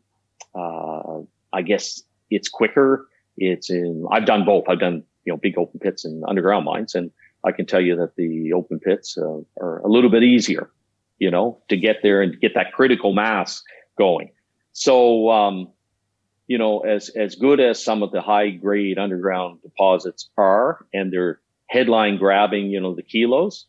uh, 0.54 1.20
I 1.52 1.60
guess 1.62 2.02
it's 2.30 2.48
quicker. 2.48 3.06
It's 3.36 3.68
in, 3.68 4.06
I've 4.10 4.24
done 4.24 4.46
both. 4.46 4.64
I've 4.68 4.80
done, 4.80 5.04
you 5.26 5.32
know, 5.32 5.36
big 5.36 5.58
open 5.58 5.78
pits 5.78 6.04
and 6.04 6.24
underground 6.26 6.64
mines. 6.64 6.94
And 6.94 7.10
I 7.44 7.52
can 7.52 7.66
tell 7.66 7.80
you 7.80 7.96
that 7.96 8.16
the 8.16 8.54
open 8.54 8.80
pits 8.80 9.18
uh, 9.18 9.40
are 9.60 9.78
a 9.80 9.88
little 9.88 10.08
bit 10.08 10.22
easier, 10.22 10.70
you 11.18 11.30
know, 11.30 11.60
to 11.68 11.76
get 11.76 11.98
there 12.02 12.22
and 12.22 12.40
get 12.40 12.54
that 12.54 12.72
critical 12.72 13.12
mass 13.12 13.62
going. 13.98 14.30
So, 14.72 15.30
um, 15.30 15.72
you 16.46 16.58
know, 16.58 16.80
as, 16.80 17.08
as 17.10 17.34
good 17.34 17.60
as 17.60 17.82
some 17.82 18.02
of 18.02 18.12
the 18.12 18.20
high 18.22 18.50
grade 18.50 18.98
underground 18.98 19.62
deposits 19.62 20.30
are 20.38 20.86
and 20.94 21.12
they're 21.12 21.40
headline 21.68 22.18
grabbing, 22.18 22.70
you 22.70 22.80
know, 22.80 22.94
the 22.94 23.02
kilos. 23.02 23.66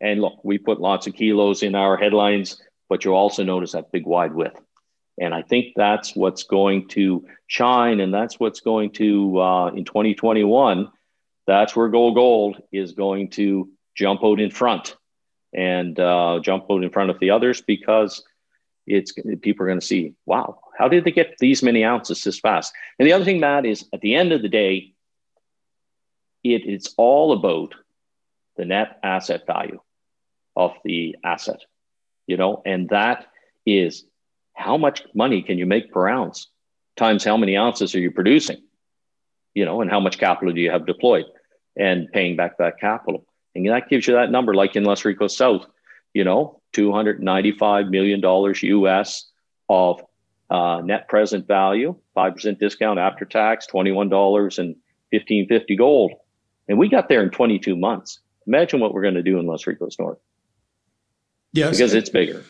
And 0.00 0.20
look, 0.20 0.42
we 0.42 0.58
put 0.58 0.80
lots 0.80 1.06
of 1.06 1.14
kilos 1.14 1.62
in 1.62 1.74
our 1.74 1.96
headlines, 1.96 2.60
but 2.88 3.04
you 3.04 3.14
also 3.14 3.44
notice 3.44 3.72
that 3.72 3.92
big 3.92 4.06
wide 4.06 4.34
width. 4.34 4.58
And 5.18 5.34
I 5.34 5.42
think 5.42 5.74
that's 5.76 6.16
what's 6.16 6.44
going 6.44 6.88
to 6.88 7.26
shine. 7.46 8.00
And 8.00 8.12
that's 8.12 8.40
what's 8.40 8.60
going 8.60 8.92
to, 8.92 9.38
uh, 9.40 9.66
in 9.68 9.84
2021, 9.84 10.90
that's 11.46 11.76
where 11.76 11.88
Go 11.88 12.12
Gold 12.12 12.62
is 12.72 12.92
going 12.92 13.30
to 13.30 13.68
jump 13.94 14.24
out 14.24 14.40
in 14.40 14.50
front 14.50 14.96
and 15.52 15.98
uh, 15.98 16.40
jump 16.42 16.66
out 16.70 16.82
in 16.82 16.90
front 16.90 17.10
of 17.10 17.18
the 17.20 17.30
others 17.30 17.60
because 17.60 18.24
it's 18.86 19.12
people 19.42 19.64
are 19.64 19.68
going 19.68 19.80
to 19.80 19.86
see, 19.86 20.14
wow, 20.26 20.58
how 20.76 20.88
did 20.88 21.04
they 21.04 21.10
get 21.10 21.36
these 21.38 21.62
many 21.62 21.84
ounces 21.84 22.22
this 22.24 22.40
fast? 22.40 22.72
And 22.98 23.06
the 23.06 23.12
other 23.12 23.24
thing, 23.24 23.40
Matt, 23.40 23.66
is 23.66 23.84
at 23.92 24.00
the 24.00 24.14
end 24.14 24.32
of 24.32 24.42
the 24.42 24.48
day, 24.48 24.94
it, 26.42 26.64
it 26.64 26.72
is 26.72 26.94
all 26.96 27.32
about 27.32 27.74
the 28.56 28.64
net 28.64 28.98
asset 29.02 29.46
value 29.46 29.80
of 30.56 30.74
the 30.84 31.16
asset, 31.24 31.60
you 32.26 32.36
know, 32.36 32.62
and 32.64 32.88
that 32.88 33.26
is 33.64 34.04
how 34.62 34.76
much 34.76 35.02
money 35.14 35.42
can 35.42 35.58
you 35.58 35.66
make 35.66 35.92
per 35.92 36.08
ounce 36.08 36.48
times 36.96 37.24
how 37.24 37.36
many 37.36 37.56
ounces 37.56 37.94
are 37.94 38.00
you 38.00 38.10
producing, 38.10 38.62
you 39.54 39.64
know, 39.64 39.80
and 39.80 39.90
how 39.90 40.00
much 40.00 40.18
capital 40.18 40.52
do 40.54 40.60
you 40.60 40.70
have 40.70 40.86
deployed 40.86 41.24
and 41.76 42.10
paying 42.12 42.36
back 42.36 42.58
that 42.58 42.78
capital. 42.78 43.26
And 43.54 43.68
that 43.68 43.88
gives 43.88 44.06
you 44.06 44.14
that 44.14 44.30
number, 44.30 44.54
like 44.54 44.76
in 44.76 44.84
Los 44.84 45.04
Ricos 45.04 45.36
South, 45.36 45.66
you 46.14 46.24
know, 46.24 46.60
$295 46.74 47.90
million 47.90 48.20
US 48.80 49.30
of 49.68 50.02
uh, 50.50 50.80
net 50.84 51.08
present 51.08 51.46
value, 51.46 51.94
5% 52.16 52.58
discount 52.58 52.98
after 52.98 53.24
tax, 53.24 53.66
$21 53.72 54.58
and 54.58 54.76
1550 55.10 55.76
gold. 55.76 56.12
And 56.68 56.78
we 56.78 56.88
got 56.88 57.08
there 57.08 57.22
in 57.22 57.30
22 57.30 57.76
months. 57.76 58.20
Imagine 58.46 58.80
what 58.80 58.92
we're 58.92 59.02
going 59.02 59.14
to 59.14 59.22
do 59.22 59.38
in 59.38 59.46
Los 59.46 59.66
Ricos 59.66 59.98
North. 59.98 60.18
Yes. 61.52 61.76
Because 61.76 61.94
it's 61.94 62.10
bigger. 62.10 62.44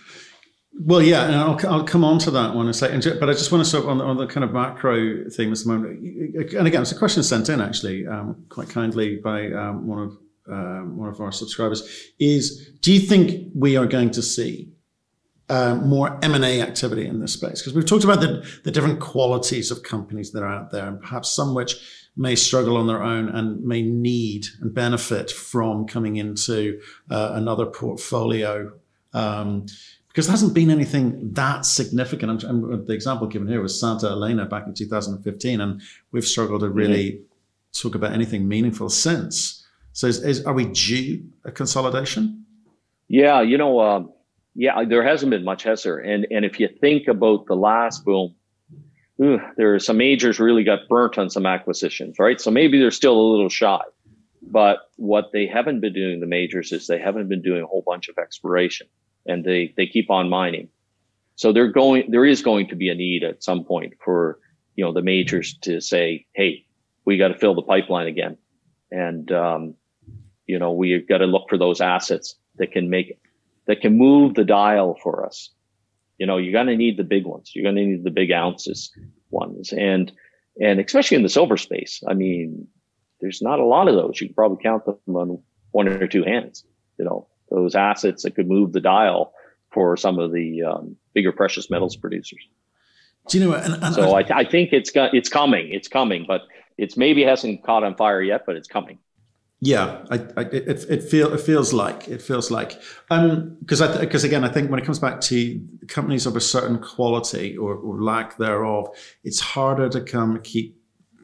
Well, 0.81 1.03
yeah, 1.03 1.27
and 1.27 1.35
I'll, 1.35 1.59
I'll 1.71 1.85
come 1.85 2.03
on 2.05 2.19
to 2.21 2.31
that 2.33 2.55
one 2.55 2.67
in 2.67 2.71
a 2.71 2.75
second. 2.75 3.05
But 3.21 3.29
I 3.29 3.33
just 3.33 3.53
want 3.53 3.63
to 3.63 3.71
sort 3.71 3.85
of 3.85 3.91
on 3.91 3.99
the, 3.99 4.05
on 4.05 4.17
the 4.17 4.27
kind 4.27 4.43
of 4.43 4.53
macro 4.53 5.29
thing 5.31 5.51
this 5.51 5.67
moment. 5.67 6.01
And 6.55 6.67
again, 6.67 6.83
it's 6.83 6.93
a 6.93 6.99
question 6.99 7.23
sent 7.23 7.49
in 7.49 7.61
actually 7.61 8.07
um, 8.07 8.45
quite 8.49 8.69
kindly 8.69 9.17
by 9.17 9.53
um, 9.53 9.87
one 9.87 9.99
of 9.99 10.17
um, 10.49 10.97
one 10.97 11.09
of 11.09 11.21
our 11.21 11.33
subscribers. 11.33 12.11
Is 12.19 12.71
do 12.81 12.93
you 12.93 13.01
think 13.01 13.53
we 13.55 13.77
are 13.77 13.87
going 13.87 14.11
to 14.13 14.23
see 14.23 14.73
uh, 15.49 15.77
more 15.77 16.19
M&A 16.23 16.61
activity 16.63 17.07
in 17.07 17.21
this 17.21 17.35
space? 17.35 17.61
Because 17.61 17.75
we've 17.75 17.87
talked 17.87 18.05
about 18.05 18.21
the, 18.21 18.49
the 18.65 18.71
different 18.71 19.01
qualities 19.01 19.71
of 19.71 19.83
companies 19.83 20.33
that 20.33 20.43
are 20.43 20.53
out 20.53 20.71
there 20.71 20.87
and 20.89 21.01
perhaps 21.01 21.31
some 21.31 21.55
which 21.55 21.77
may 22.17 22.35
struggle 22.35 22.77
on 22.77 22.87
their 22.87 23.03
own 23.03 23.29
and 23.29 23.63
may 23.65 23.83
need 23.83 24.47
and 24.61 24.75
benefit 24.75 25.31
from 25.31 25.87
coming 25.87 26.17
into 26.17 26.81
uh, 27.11 27.33
another 27.35 27.67
portfolio. 27.67 28.73
Um, 29.15 29.67
because 30.13 30.27
there 30.27 30.33
hasn't 30.33 30.53
been 30.53 30.71
anything 30.71 31.33
that 31.33 31.65
significant. 31.65 32.45
And 32.45 32.87
the 32.87 32.93
example 32.93 33.27
given 33.27 33.49
here 33.49 33.63
was 33.63 33.81
Santa 33.81 34.09
Elena 34.09 34.45
back 34.45 34.67
in 34.67 34.75
2015, 34.75 35.61
and 35.61 35.81
we've 36.11 36.25
struggled 36.25 36.61
to 36.61 36.69
really 36.69 37.23
talk 37.73 37.95
about 37.95 38.13
anything 38.13 38.47
meaningful 38.47 38.91
since. 38.91 39.67
So, 39.95 40.07
is, 40.07 40.23
is, 40.23 40.45
are 40.45 40.53
we 40.53 40.67
due 40.67 41.25
a 41.45 41.51
consolidation? 41.51 42.45
Yeah, 43.09 43.41
you 43.41 43.57
know, 43.57 43.81
um, 43.81 44.13
yeah, 44.55 44.85
there 44.87 45.03
hasn't 45.03 45.31
been 45.31 45.45
much, 45.45 45.63
has 45.63 45.83
there? 45.83 45.99
And 45.99 46.27
and 46.31 46.45
if 46.45 46.61
you 46.61 46.69
think 46.69 47.09
about 47.09 47.47
the 47.47 47.57
last 47.57 48.05
boom, 48.05 48.35
ugh, 49.23 49.41
there 49.57 49.75
are 49.75 49.79
some 49.79 49.97
majors 49.97 50.39
really 50.39 50.65
got 50.65 50.89
burnt 50.91 51.17
on 51.17 51.31
some 51.31 51.47
acquisitions, 51.47 52.19
right? 52.19 52.39
So 52.39 52.51
maybe 52.51 52.79
they're 52.79 52.91
still 52.91 53.19
a 53.19 53.29
little 53.33 53.49
shy. 53.49 53.81
But 54.43 54.91
what 54.97 55.31
they 55.33 55.47
haven't 55.47 55.81
been 55.81 55.95
doing, 55.95 56.21
the 56.21 56.27
majors, 56.27 56.73
is 56.73 56.87
they 56.87 56.99
haven't 56.99 57.29
been 57.29 57.41
doing 57.41 57.63
a 57.63 57.67
whole 57.67 57.83
bunch 57.87 58.09
of 58.09 58.19
exploration, 58.19 58.89
and 59.27 59.45
they 59.45 59.73
they 59.77 59.87
keep 59.87 60.11
on 60.11 60.29
mining. 60.29 60.69
So 61.37 61.53
they're 61.53 61.73
going. 61.73 62.11
There 62.11 62.25
is 62.25 62.43
going 62.43 62.69
to 62.69 62.77
be 62.77 62.89
a 62.89 62.95
need 62.95 63.25
at 63.25 63.43
some 63.43 63.65
point 63.65 63.95
for 64.05 64.39
you 64.77 64.85
know 64.85 64.93
the 64.93 65.03
majors 65.03 65.55
to 65.63 65.81
say, 65.81 66.27
"Hey, 66.35 66.65
we 67.05 67.19
got 67.19 67.29
to 67.29 67.39
fill 67.39 67.55
the 67.55 67.63
pipeline 67.63 68.07
again," 68.07 68.37
and 68.91 69.31
um, 69.33 69.75
you 70.47 70.59
know 70.59 70.73
we've 70.73 71.09
got 71.09 71.19
to 71.19 71.27
look 71.27 71.49
for 71.49 71.59
those 71.59 71.81
assets 71.81 72.37
that 72.57 72.73
can 72.73 72.91
make 72.91 73.19
that 73.67 73.81
can 73.81 73.97
move 73.97 74.35
the 74.35 74.45
dial 74.45 74.99
for 75.03 75.25
us. 75.25 75.51
You 76.19 76.27
know, 76.27 76.37
you're 76.37 76.53
going 76.53 76.67
to 76.67 76.77
need 76.77 76.97
the 76.97 77.05
big 77.05 77.27
ones. 77.27 77.53
You're 77.55 77.65
going 77.65 77.77
to 77.77 77.85
need 77.85 78.05
the 78.05 78.11
big 78.11 78.31
ounces 78.31 78.91
ones. 79.31 79.73
And, 79.73 80.13
and 80.61 80.81
especially 80.81 81.17
in 81.17 81.23
the 81.23 81.29
silver 81.29 81.57
space, 81.57 82.03
I 82.09 82.15
mean, 82.15 82.67
there's 83.21 83.43
not 83.43 83.59
a 83.59 83.65
lot 83.65 83.89
of 83.89 83.95
those. 83.95 84.21
You 84.21 84.29
can 84.29 84.35
probably 84.35 84.63
count 84.63 84.85
them 84.85 84.99
on 85.09 85.43
one 85.71 85.89
or 85.89 86.07
two 86.07 86.25
hands, 86.25 86.65
you 86.99 87.05
know, 87.05 87.29
those 87.53 87.75
assets 87.75 88.23
that 88.23 88.35
could 88.35 88.49
move 88.49 88.73
the 88.73 88.81
dial 88.81 89.33
for 89.71 89.97
some 89.97 90.19
of 90.19 90.33
the 90.33 90.63
um, 90.63 90.97
bigger 91.15 91.33
precious 91.33 91.71
metals 91.71 91.97
producers. 91.97 92.47
Do 93.29 93.39
you 93.39 93.45
know? 93.49 93.55
And, 93.55 93.83
and 93.83 93.95
so 93.95 94.15
I, 94.15 94.25
I, 94.35 94.45
think 94.45 94.73
it's 94.73 94.91
it's 94.95 95.29
coming. 95.29 95.69
It's 95.71 95.89
coming, 95.89 96.25
but 96.27 96.43
it's 96.77 96.97
maybe 96.97 97.23
hasn't 97.23 97.63
caught 97.65 97.85
on 97.85 97.95
fire 97.95 98.21
yet, 98.21 98.43
but 98.47 98.57
it's 98.57 98.69
coming. 98.69 98.99
Yeah, 99.65 100.05
I, 100.11 100.17
I, 100.37 100.41
it 100.41 100.85
it 100.91 101.05
feel 101.05 101.33
it 101.33 101.41
feels 101.41 101.73
like 101.73 102.09
it 102.09 102.21
feels 102.21 102.51
like 102.51 102.81
because 103.09 103.81
um, 103.81 104.01
because 104.01 104.25
again 104.25 104.43
I 104.43 104.49
think 104.49 104.73
when 104.73 104.81
it 104.81 104.85
comes 104.85 104.99
back 104.99 105.21
to 105.21 105.65
companies 105.87 106.27
of 106.27 106.35
a 106.35 106.41
certain 106.41 106.81
quality 106.81 107.57
or, 107.57 107.77
or, 107.77 108.03
lack 108.03 108.39
thereof, 108.39 108.89
it's 109.23 109.39
harder 109.39 109.89
to 109.91 110.01
come 110.01 110.41
keep 110.43 110.77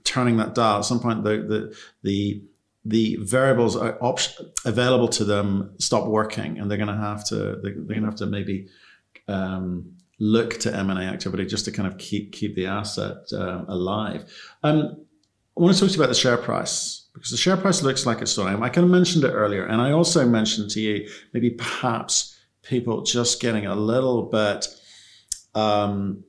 turning 0.04 0.36
that 0.36 0.54
dial. 0.54 0.78
At 0.78 0.84
some 0.84 1.00
point, 1.00 1.24
the 1.24 1.38
the 1.38 1.76
the 2.04 2.42
the 2.84 3.16
variables 3.20 3.76
are 3.76 3.98
op- 4.02 4.20
available 4.64 5.08
to 5.08 5.24
them 5.24 5.74
stop 5.78 6.06
working, 6.06 6.58
and 6.58 6.70
they're 6.70 6.78
going 6.78 6.88
to 6.88 6.96
have 6.96 7.24
to 7.26 7.34
they're, 7.62 7.74
they're 7.74 7.98
going 7.98 8.02
to 8.02 8.06
have 8.06 8.16
to 8.16 8.26
maybe 8.26 8.68
um, 9.26 9.92
look 10.18 10.58
to 10.60 10.74
M 10.74 10.90
and 10.90 10.98
A 10.98 11.02
activity 11.02 11.44
just 11.46 11.64
to 11.66 11.72
kind 11.72 11.86
of 11.86 11.98
keep 11.98 12.32
keep 12.32 12.54
the 12.54 12.66
asset 12.66 13.32
uh, 13.32 13.64
alive. 13.68 14.24
Um, 14.62 15.04
I 15.56 15.60
want 15.60 15.74
to 15.74 15.80
talk 15.80 15.90
to 15.90 15.94
you 15.96 16.00
about 16.00 16.08
the 16.08 16.14
share 16.14 16.36
price 16.36 17.08
because 17.14 17.30
the 17.30 17.36
share 17.36 17.56
price 17.56 17.82
looks 17.82 18.06
like 18.06 18.22
it's 18.22 18.34
doing. 18.34 18.62
I 18.62 18.68
kind 18.68 18.84
of 18.84 18.90
mentioned 18.90 19.24
it 19.24 19.32
earlier, 19.32 19.66
and 19.66 19.80
I 19.80 19.92
also 19.92 20.26
mentioned 20.26 20.70
to 20.70 20.80
you 20.80 21.08
maybe 21.32 21.50
perhaps 21.50 22.38
people 22.62 23.02
just 23.02 23.40
getting 23.40 23.66
a 23.66 23.74
little 23.74 24.24
bit 24.24 24.66
um, 25.54 26.22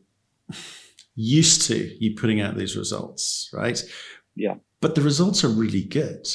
used 1.15 1.63
to 1.67 1.75
you 2.03 2.15
putting 2.15 2.41
out 2.41 2.57
these 2.57 2.75
results, 2.75 3.49
right? 3.53 3.81
Yeah. 4.35 4.55
But 4.81 4.95
the 4.95 5.01
results 5.01 5.43
are 5.43 5.49
really 5.49 5.83
good. 5.83 6.27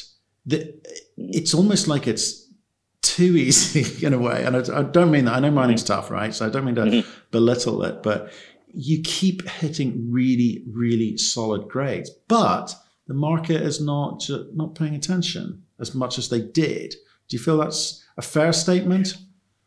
The, 0.47 0.75
it's 1.17 1.55
almost 1.55 1.89
like 1.89 2.07
it's 2.07 2.53
too 3.03 3.37
easy 3.37 4.07
in 4.07 4.13
a 4.13 4.19
way, 4.19 4.45
and 4.45 4.57
I, 4.57 4.81
I 4.81 4.83
don't 4.83 5.11
mean 5.11 5.25
that. 5.27 5.35
I 5.35 5.41
know 5.41 5.51
mining's 5.51 5.83
mm-hmm. 5.83 5.95
tough, 5.95 6.11
right? 6.11 6.35
So 6.35 6.47
I 6.47 6.51
don't 6.51 6.65
mean 6.65 6.75
to 6.75 6.83
mm-hmm. 6.83 7.11
belittle 7.31 7.83
it, 7.85 8.03
but 8.03 8.33
you 8.75 9.03
keep 9.03 9.49
hitting 9.49 10.11
really, 10.11 10.65
really 10.71 11.17
solid 11.17 11.69
grades, 11.69 12.11
but 12.29 12.75
the 13.07 13.15
market 13.15 13.63
is 13.63 13.81
not 13.81 14.29
not 14.55 14.75
paying 14.75 14.95
attention 14.95 15.63
as 15.79 15.95
much 15.95 16.19
as 16.19 16.29
they 16.29 16.41
did. 16.41 16.95
Do 17.29 17.37
you 17.37 17.43
feel 17.43 17.59
that's 17.59 18.05
a 18.17 18.23
fair 18.23 18.53
statement? 18.53 19.15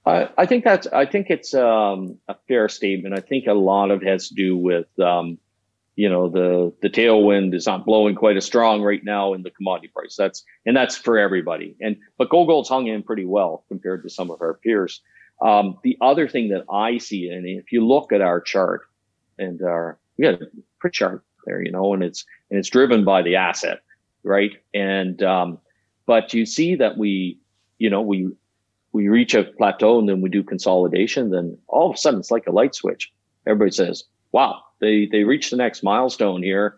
I, 0.06 0.30
I 0.38 0.46
think 0.46 0.64
that's 0.64 0.88
I 0.88 1.06
think 1.06 1.30
it's 1.30 1.54
um, 1.54 2.18
a 2.28 2.36
fair 2.48 2.70
statement. 2.70 3.16
I 3.16 3.22
think 3.22 3.48
a 3.48 3.54
lot 3.54 3.92
of 3.92 4.02
it 4.02 4.08
has 4.08 4.30
to 4.30 4.36
do 4.36 4.58
with 4.58 4.88
um, 5.00 5.38
you 5.98 6.08
know 6.08 6.30
the 6.30 6.74
the 6.82 6.90
tailwind 6.90 7.54
is 7.54 7.66
not 7.66 7.86
blowing 7.86 8.16
quite 8.16 8.38
as 8.38 8.46
strong 8.46 8.82
right 8.82 9.04
now 9.04 9.34
in 9.34 9.44
the 9.44 9.52
commodity 9.52 9.90
price. 9.94 10.16
That's 10.16 10.46
and 10.66 10.78
that's 10.78 10.96
for 10.96 11.18
everybody. 11.18 11.76
And 11.82 11.98
but 12.18 12.30
Go 12.30 12.46
Gold's 12.46 12.70
hung 12.70 12.88
in 12.88 13.04
pretty 13.04 13.26
well 13.26 13.66
compared 13.68 14.04
to 14.04 14.10
some 14.10 14.32
of 14.32 14.42
our 14.42 14.54
peers. 14.54 15.02
Um, 15.42 15.78
the 15.84 15.98
other 16.02 16.28
thing 16.28 16.50
that 16.50 16.66
I 16.72 16.98
see, 16.98 17.30
and 17.30 17.46
if 17.46 17.72
you 17.72 17.86
look 17.86 18.12
at 18.12 18.22
our 18.22 18.42
chart 18.42 18.82
and 19.38 19.62
our, 19.62 20.00
we 20.18 20.24
got 20.24 20.42
a 20.42 20.48
pretty 20.80 20.96
chart 20.96 21.24
there, 21.46 21.62
you 21.62 21.72
know, 21.72 21.94
and 21.94 22.04
it's, 22.04 22.26
and 22.50 22.58
it's 22.58 22.70
driven 22.70 23.06
by 23.06 23.22
the 23.22 23.36
asset, 23.36 23.82
right? 24.24 24.52
And, 24.74 25.22
um, 25.22 25.60
but 26.06 26.34
you 26.34 26.46
see 26.46 26.76
that 26.76 26.98
we, 26.98 27.40
you 27.78 27.90
know, 27.90 28.02
we, 28.02 28.30
we 28.94 29.10
reach 29.10 29.36
a 29.36 29.44
plateau 29.44 30.00
and 30.00 30.10
then 30.10 30.22
we 30.22 30.30
do 30.30 30.44
consolidation, 30.44 31.30
then 31.30 31.58
all 31.68 31.90
of 31.90 31.96
a 31.96 31.98
sudden 31.98 32.20
it's 32.20 32.32
like 32.32 32.48
a 32.48 32.52
light 32.52 32.74
switch. 32.74 33.12
Everybody 33.46 33.72
says, 33.72 34.06
wow, 34.32 34.64
they, 34.80 35.08
they 35.12 35.24
reached 35.24 35.52
the 35.52 35.58
next 35.58 35.84
milestone 35.84 36.44
here. 36.44 36.78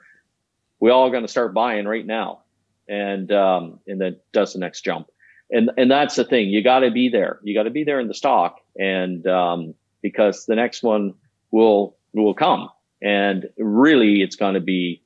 We 0.80 0.92
all 0.92 1.10
going 1.10 1.24
to 1.24 1.28
start 1.28 1.54
buying 1.54 1.86
right 1.86 2.06
now. 2.06 2.42
And, 2.88 3.32
um, 3.32 3.80
and 3.86 4.02
then 4.02 4.18
does 4.32 4.54
the 4.54 4.60
next 4.60 4.82
jump. 4.82 5.08
And, 5.52 5.70
and 5.78 5.92
that's 5.92 6.16
the 6.16 6.24
thing. 6.24 6.50
You 6.50 6.64
got 6.64 6.80
to 6.80 6.92
be 6.92 7.10
there. 7.10 7.40
You 7.44 7.54
got 7.54 7.64
to 7.64 7.70
be 7.70 7.84
there 7.84 8.00
in 8.00 8.08
the 8.08 8.14
stock. 8.14 8.58
And, 8.78 9.28
um, 9.28 9.74
because 10.02 10.46
the 10.46 10.56
next 10.56 10.82
one 10.82 11.14
will, 11.52 11.98
will 12.14 12.34
come. 12.34 12.70
And 13.02 13.48
really 13.58 14.22
it's 14.22 14.36
going 14.36 14.56
to 14.56 14.60
be, 14.60 15.04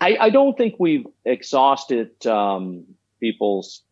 I, 0.00 0.16
I 0.20 0.30
don't 0.30 0.56
think 0.56 0.74
we've 0.78 1.06
exhausted, 1.24 2.24
um, 2.26 2.84
people's 3.18 3.82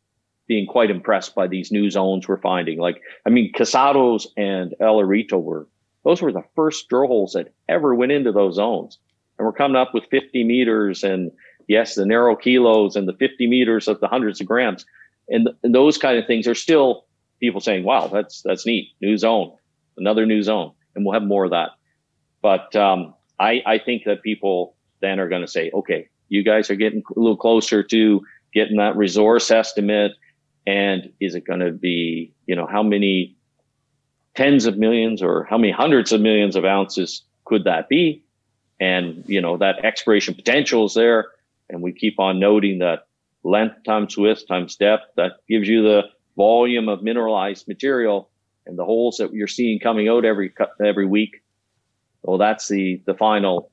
being 0.47 0.67
quite 0.67 0.91
impressed 0.91 1.35
by 1.35 1.49
these 1.49 1.73
new 1.73 1.91
zones 1.91 2.29
we're 2.29 2.41
finding. 2.41 2.79
Like, 2.79 3.03
I 3.27 3.31
mean, 3.31 3.53
Casados 3.53 4.27
and 4.37 4.75
El 4.81 4.99
Orito 4.99 5.43
were, 5.43 5.67
those 6.07 6.23
were 6.23 6.31
the 6.31 6.45
first 6.55 6.89
drill 6.89 7.09
holes 7.09 7.33
that 7.33 7.53
ever 7.69 7.93
went 7.93 8.13
into 8.13 8.31
those 8.31 8.55
zones. 8.55 8.97
And 9.39 9.45
we're 9.45 9.53
coming 9.53 9.77
up 9.77 9.93
with 9.93 10.05
50 10.09 10.45
meters 10.45 11.03
and 11.03 11.33
yes, 11.67 11.97
the 11.97 12.07
narrow 12.07 12.37
kilos 12.37 12.95
and 12.95 13.09
the 13.09 13.13
50 13.15 13.49
meters 13.49 13.89
of 13.89 13.99
the 13.99 14.07
hundreds 14.07 14.41
of 14.41 14.47
grams. 14.47 14.87
And, 15.29 15.51
and 15.65 15.75
those 15.75 15.99
kind 15.99 16.17
of 16.17 16.25
things 16.25 16.47
are 16.47 16.55
still 16.55 17.07
people 17.41 17.61
saying, 17.61 17.83
wow, 17.83 18.07
that's, 18.07 18.41
that's 18.43 18.65
neat. 18.65 18.91
New 19.03 19.19
zone, 19.19 19.53
another 19.97 20.27
new 20.27 20.45
zone. 20.45 20.71
And 20.95 21.05
we'll 21.05 21.13
have 21.13 21.25
more 21.25 21.45
of 21.45 21.51
that. 21.51 21.71
But, 22.41 22.77
um, 22.77 23.13
I, 23.41 23.61
I 23.67 23.79
think 23.79 24.05
that 24.05 24.23
people 24.23 24.77
then 25.01 25.19
are 25.19 25.29
going 25.29 25.43
to 25.43 25.49
say, 25.49 25.73
okay, 25.75 26.09
you 26.29 26.45
guys 26.45 26.71
are 26.71 26.77
getting 26.77 27.03
a 27.17 27.19
little 27.19 27.37
closer 27.37 27.83
to 27.83 28.23
getting 28.55 28.77
that 28.77 28.97
resource 28.97 29.51
estimate 29.51 30.13
and 30.69 31.13
is 31.21 31.35
it 31.35 31.45
going 31.45 31.61
to 31.61 31.73
be, 31.73 32.33
you 32.47 32.55
know, 32.55 32.67
how 32.67 32.85
many 32.85 33.36
tens 34.37 34.67
of 34.67 34.77
millions 34.77 35.23
or 35.23 35.45
how 35.45 35.59
many 35.59 35.73
hundreds 35.73 36.13
of 36.13 36.21
millions 36.21 36.57
of 36.57 36.65
ounces 36.65 37.23
could 37.45 37.65
that 37.65 37.89
be? 37.89 38.23
And, 38.79 39.25
you 39.27 39.41
know, 39.41 39.57
that 39.57 39.85
exploration 39.85 40.35
potential 40.35 40.85
is 40.85 40.95
there. 40.95 41.29
And 41.71 41.83
we 41.83 41.93
keep 41.93 42.21
on 42.21 42.39
noting 42.39 42.79
that 42.79 43.07
length 43.43 43.85
times 43.85 44.17
width 44.17 44.47
times 44.47 44.77
depth, 44.77 45.05
that 45.17 45.33
gives 45.49 45.67
you 45.67 45.83
the 45.83 46.05
volume 46.37 46.89
of 46.89 47.03
mineralized 47.03 47.67
material 47.67 48.29
and 48.67 48.79
the 48.79 48.85
holes 48.85 49.17
that 49.17 49.33
you're 49.33 49.47
seeing 49.47 49.81
coming 49.81 50.09
out 50.09 50.25
every, 50.25 50.53
every 50.85 51.07
week. 51.07 51.43
Well, 52.23 52.39
that's 52.39 52.69
the, 52.69 53.01
the 53.07 53.15
final 53.15 53.71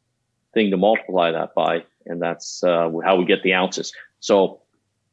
thing 0.53 0.71
to 0.71 0.77
multiply 0.77 1.31
that 1.31 1.53
by. 1.53 1.83
And 2.05 2.21
that's 2.21 2.63
uh, 2.63 2.91
how 3.03 3.15
we 3.17 3.25
get 3.25 3.43
the 3.43 3.53
ounces. 3.53 3.91
So 4.19 4.61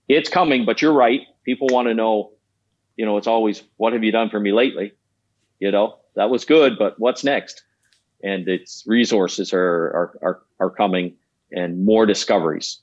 it's 0.09 0.29
coming, 0.29 0.65
but 0.65 0.81
you're 0.81 0.93
right 0.93 1.23
people 1.45 1.69
want 1.71 1.89
to 1.89 1.95
know, 1.95 2.33
you 2.97 3.05
know, 3.05 3.17
it's 3.17 3.27
always, 3.27 3.63
what 3.77 3.93
have 3.93 4.05
you 4.05 4.13
done 4.13 4.31
for 4.31 4.39
me 4.39 4.53
lately? 4.53 4.93
You 5.61 5.71
know, 5.71 5.99
that 6.17 6.31
was 6.31 6.45
good, 6.45 6.79
but 6.79 6.99
what's 6.99 7.23
next? 7.23 7.63
And 8.23 8.49
its 8.49 8.85
resources 8.87 9.53
are, 9.53 9.59
are, 9.61 10.19
are, 10.23 10.43
are 10.59 10.71
coming 10.71 11.17
and 11.53 11.85
more 11.85 12.07
discoveries 12.07 12.81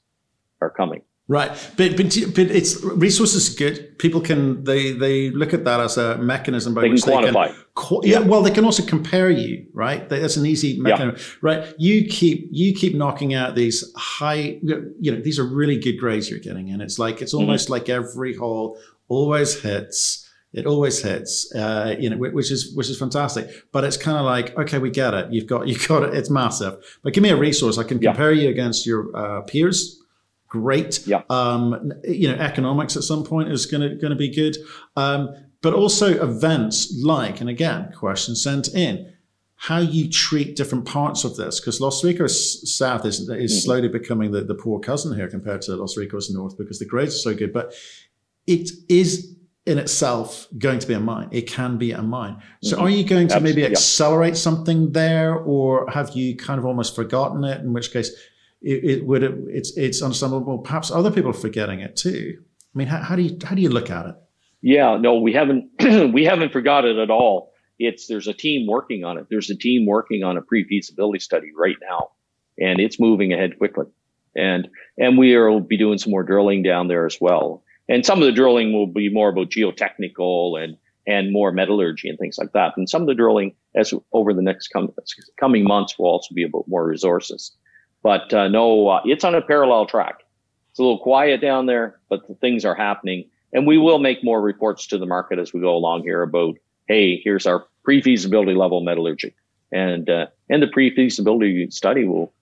are 0.61 0.69
coming. 0.69 1.01
Right, 1.29 1.49
but 1.75 1.97
but 1.97 2.15
but 2.35 2.45
it's 2.51 2.81
resources 2.81 3.49
good. 3.49 3.99
People 3.99 4.21
can 4.21 4.63
they 4.63 4.93
they 4.93 5.29
look 5.29 5.53
at 5.53 5.65
that 5.65 5.81
as 5.81 5.97
a 5.97 6.17
mechanism 6.19 6.73
by 6.73 6.81
they 6.83 6.89
which 6.89 7.03
can 7.03 7.21
quantify. 7.21 7.49
they 7.49 7.53
can 7.75 7.99
yeah, 8.03 8.19
Well, 8.19 8.41
they 8.41 8.51
can 8.51 8.63
also 8.63 8.81
compare 8.85 9.29
you. 9.29 9.67
Right, 9.73 10.07
that's 10.07 10.37
an 10.37 10.45
easy 10.45 10.79
mechanism. 10.79 11.17
Yeah. 11.17 11.37
Right, 11.41 11.75
you 11.77 12.07
keep 12.07 12.47
you 12.53 12.73
keep 12.73 12.95
knocking 12.95 13.33
out 13.33 13.55
these 13.55 13.91
high. 13.97 14.57
You 14.61 15.11
know, 15.11 15.19
these 15.19 15.37
are 15.37 15.43
really 15.43 15.77
good 15.77 15.99
grades 15.99 16.29
you're 16.29 16.39
getting, 16.39 16.69
and 16.69 16.81
it's 16.81 16.97
like 16.97 17.21
it's 17.21 17.33
mm-hmm. 17.33 17.41
almost 17.41 17.65
mm-hmm. 17.65 17.73
like 17.73 17.89
every 17.89 18.33
hole 18.33 18.79
always 19.09 19.61
hits. 19.61 20.26
It 20.57 20.65
always 20.65 21.01
hits, 21.01 21.53
uh, 21.53 21.95
you 21.99 22.09
know, 22.09 22.17
which 22.17 22.51
is 22.51 22.73
which 22.75 22.89
is 22.89 22.97
fantastic. 22.97 23.49
But 23.71 23.83
it's 23.83 23.97
kind 23.97 24.17
of 24.17 24.25
like, 24.25 24.57
okay, 24.57 24.79
we 24.79 24.89
get 24.89 25.13
it. 25.13 25.31
You've 25.31 25.47
got 25.47 25.67
you 25.69 25.77
got 25.87 26.03
it. 26.03 26.13
It's 26.13 26.29
massive. 26.29 26.75
But 27.03 27.13
give 27.13 27.23
me 27.23 27.29
a 27.29 27.37
resource. 27.37 27.77
I 27.77 27.83
can 27.83 27.99
compare 27.99 28.31
you 28.31 28.49
against 28.49 28.85
your 28.85 29.15
uh, 29.15 29.41
peers 29.41 30.01
great. 30.47 31.05
Yeah. 31.05 31.21
Um, 31.29 31.91
you 32.03 32.29
know, 32.29 32.35
economics 32.35 32.95
at 32.95 33.03
some 33.03 33.23
point 33.23 33.51
is 33.51 33.65
going 33.65 33.81
to 33.81 33.95
going 33.95 34.11
to 34.11 34.17
be 34.17 34.33
good. 34.33 34.57
Um, 34.95 35.29
but 35.61 35.73
also 35.73 36.21
events 36.23 36.93
like, 37.03 37.41
and 37.41 37.49
again, 37.49 37.91
question 37.93 38.35
sent 38.35 38.69
in, 38.69 39.13
how 39.55 39.79
you 39.79 40.09
treat 40.09 40.55
different 40.55 40.85
parts 40.85 41.23
of 41.23 41.35
this, 41.35 41.59
because 41.59 41.81
Los 41.81 42.03
Ricos 42.03 42.77
South 42.77 43.05
is, 43.05 43.21
is 43.21 43.27
mm-hmm. 43.27 43.47
slowly 43.47 43.87
becoming 43.87 44.31
the, 44.31 44.43
the 44.43 44.53
poor 44.53 44.79
cousin 44.79 45.15
here 45.15 45.27
compared 45.27 45.63
to 45.63 45.75
Los 45.75 45.97
Ricos 45.97 46.29
North 46.29 46.57
because 46.57 46.77
the 46.77 46.85
grades 46.85 47.15
are 47.15 47.31
so 47.31 47.35
good. 47.35 47.51
But 47.51 47.73
it 48.45 48.69
is 48.87 49.35
in 49.67 49.77
itself 49.77 50.47
going 50.57 50.79
to 50.79 50.87
be 50.87 50.93
a 50.93 50.99
mine. 50.99 51.27
It 51.31 51.41
can 51.41 51.77
be 51.77 51.91
a 51.91 52.01
mine. 52.01 52.41
So 52.63 52.77
mm-hmm. 52.77 52.85
are 52.85 52.89
you 52.89 53.03
going 53.03 53.27
to 53.27 53.35
Absolutely. 53.35 53.61
maybe 53.63 53.73
accelerate 53.73 54.33
yeah. 54.33 54.39
something 54.39 54.93
there 54.93 55.35
or 55.35 55.89
have 55.91 56.15
you 56.15 56.37
kind 56.37 56.57
of 56.57 56.65
almost 56.65 56.95
forgotten 56.95 57.43
it? 57.43 57.59
In 57.61 57.73
which 57.73 57.91
case, 57.91 58.09
it, 58.61 58.83
it 58.83 59.05
would 59.05 59.23
it's 59.23 59.75
it's 59.75 60.01
understandable. 60.01 60.59
Perhaps 60.59 60.89
other 60.89 61.11
people 61.11 61.31
are 61.31 61.33
forgetting 61.33 61.81
it 61.81 61.97
too. 61.97 62.37
I 62.39 62.77
mean, 62.77 62.87
how, 62.87 63.01
how 63.01 63.15
do 63.17 63.23
you 63.23 63.37
how 63.43 63.55
do 63.55 63.61
you 63.61 63.69
look 63.69 63.91
at 63.91 64.05
it? 64.05 64.15
Yeah, 64.61 64.97
no, 64.97 65.19
we 65.19 65.33
haven't 65.33 65.69
we 66.13 66.23
haven't 66.23 66.53
forgot 66.53 66.85
it 66.85 66.97
at 66.97 67.09
all. 67.11 67.51
It's 67.77 68.07
there's 68.07 68.27
a 68.27 68.33
team 68.33 68.67
working 68.67 69.03
on 69.03 69.17
it. 69.17 69.27
There's 69.29 69.49
a 69.49 69.55
team 69.55 69.85
working 69.85 70.23
on 70.23 70.37
a 70.37 70.41
pre-feasibility 70.41 71.19
study 71.19 71.51
right 71.55 71.75
now, 71.81 72.11
and 72.57 72.79
it's 72.79 72.99
moving 73.01 73.33
ahead 73.33 73.57
quickly. 73.57 73.87
And 74.33 74.69
and 74.97 75.17
we 75.17 75.37
will 75.37 75.59
be 75.59 75.77
doing 75.77 75.97
some 75.97 76.11
more 76.11 76.23
drilling 76.23 76.63
down 76.63 76.87
there 76.87 77.05
as 77.05 77.17
well. 77.19 77.63
And 77.89 78.05
some 78.05 78.19
of 78.19 78.25
the 78.25 78.31
drilling 78.31 78.73
will 78.73 78.87
be 78.87 79.09
more 79.09 79.29
about 79.29 79.49
geotechnical 79.49 80.61
and 80.61 80.77
and 81.07 81.31
more 81.31 81.53
metallurgy 81.53 82.09
and 82.09 82.19
things 82.19 82.37
like 82.37 82.51
that. 82.51 82.75
And 82.75 82.89
some 82.89 83.01
of 83.01 83.07
the 83.07 83.15
drilling 83.15 83.55
as 83.75 83.93
over 84.11 84.33
the 84.33 84.41
next 84.41 84.67
com- 84.67 84.93
coming 85.39 85.63
months 85.63 85.97
will 85.97 86.07
also 86.07 86.35
be 86.35 86.43
about 86.43 86.67
more 86.67 86.85
resources. 86.85 87.53
But 88.03 88.33
uh, 88.33 88.49
no, 88.49 88.89
uh, 88.89 89.01
it's 89.05 89.23
on 89.23 89.33
a 89.33 89.41
parallel 89.41 89.85
track. 89.85 90.23
It's 90.71 90.79
a 90.79 90.83
little 90.83 90.99
quiet 90.99 91.39
down 91.39 91.65
there, 91.65 91.99
but 92.09 92.27
the 92.27 92.35
things 92.35 92.65
are 92.65 92.75
happening. 92.75 93.29
And 93.53 93.65
we 93.65 93.77
will 93.77 93.99
make 93.99 94.23
more 94.23 94.41
reports 94.41 94.85
to 94.87 94.97
the 94.97 95.05
market 95.05 95.39
as 95.39 95.53
we 95.53 95.61
go 95.61 95.73
along 95.73 96.03
here 96.03 96.21
about, 96.21 96.57
hey, 96.87 97.21
here's 97.23 97.47
our 97.47 97.65
pre-feasibility 97.83 98.53
level 98.53 98.81
metallurgy. 98.81 99.33
And, 99.71 100.09
uh, 100.09 100.27
and 100.49 100.61
the 100.61 100.67
pre-feasibility 100.67 101.71
study 101.71 102.05
will, 102.05 102.33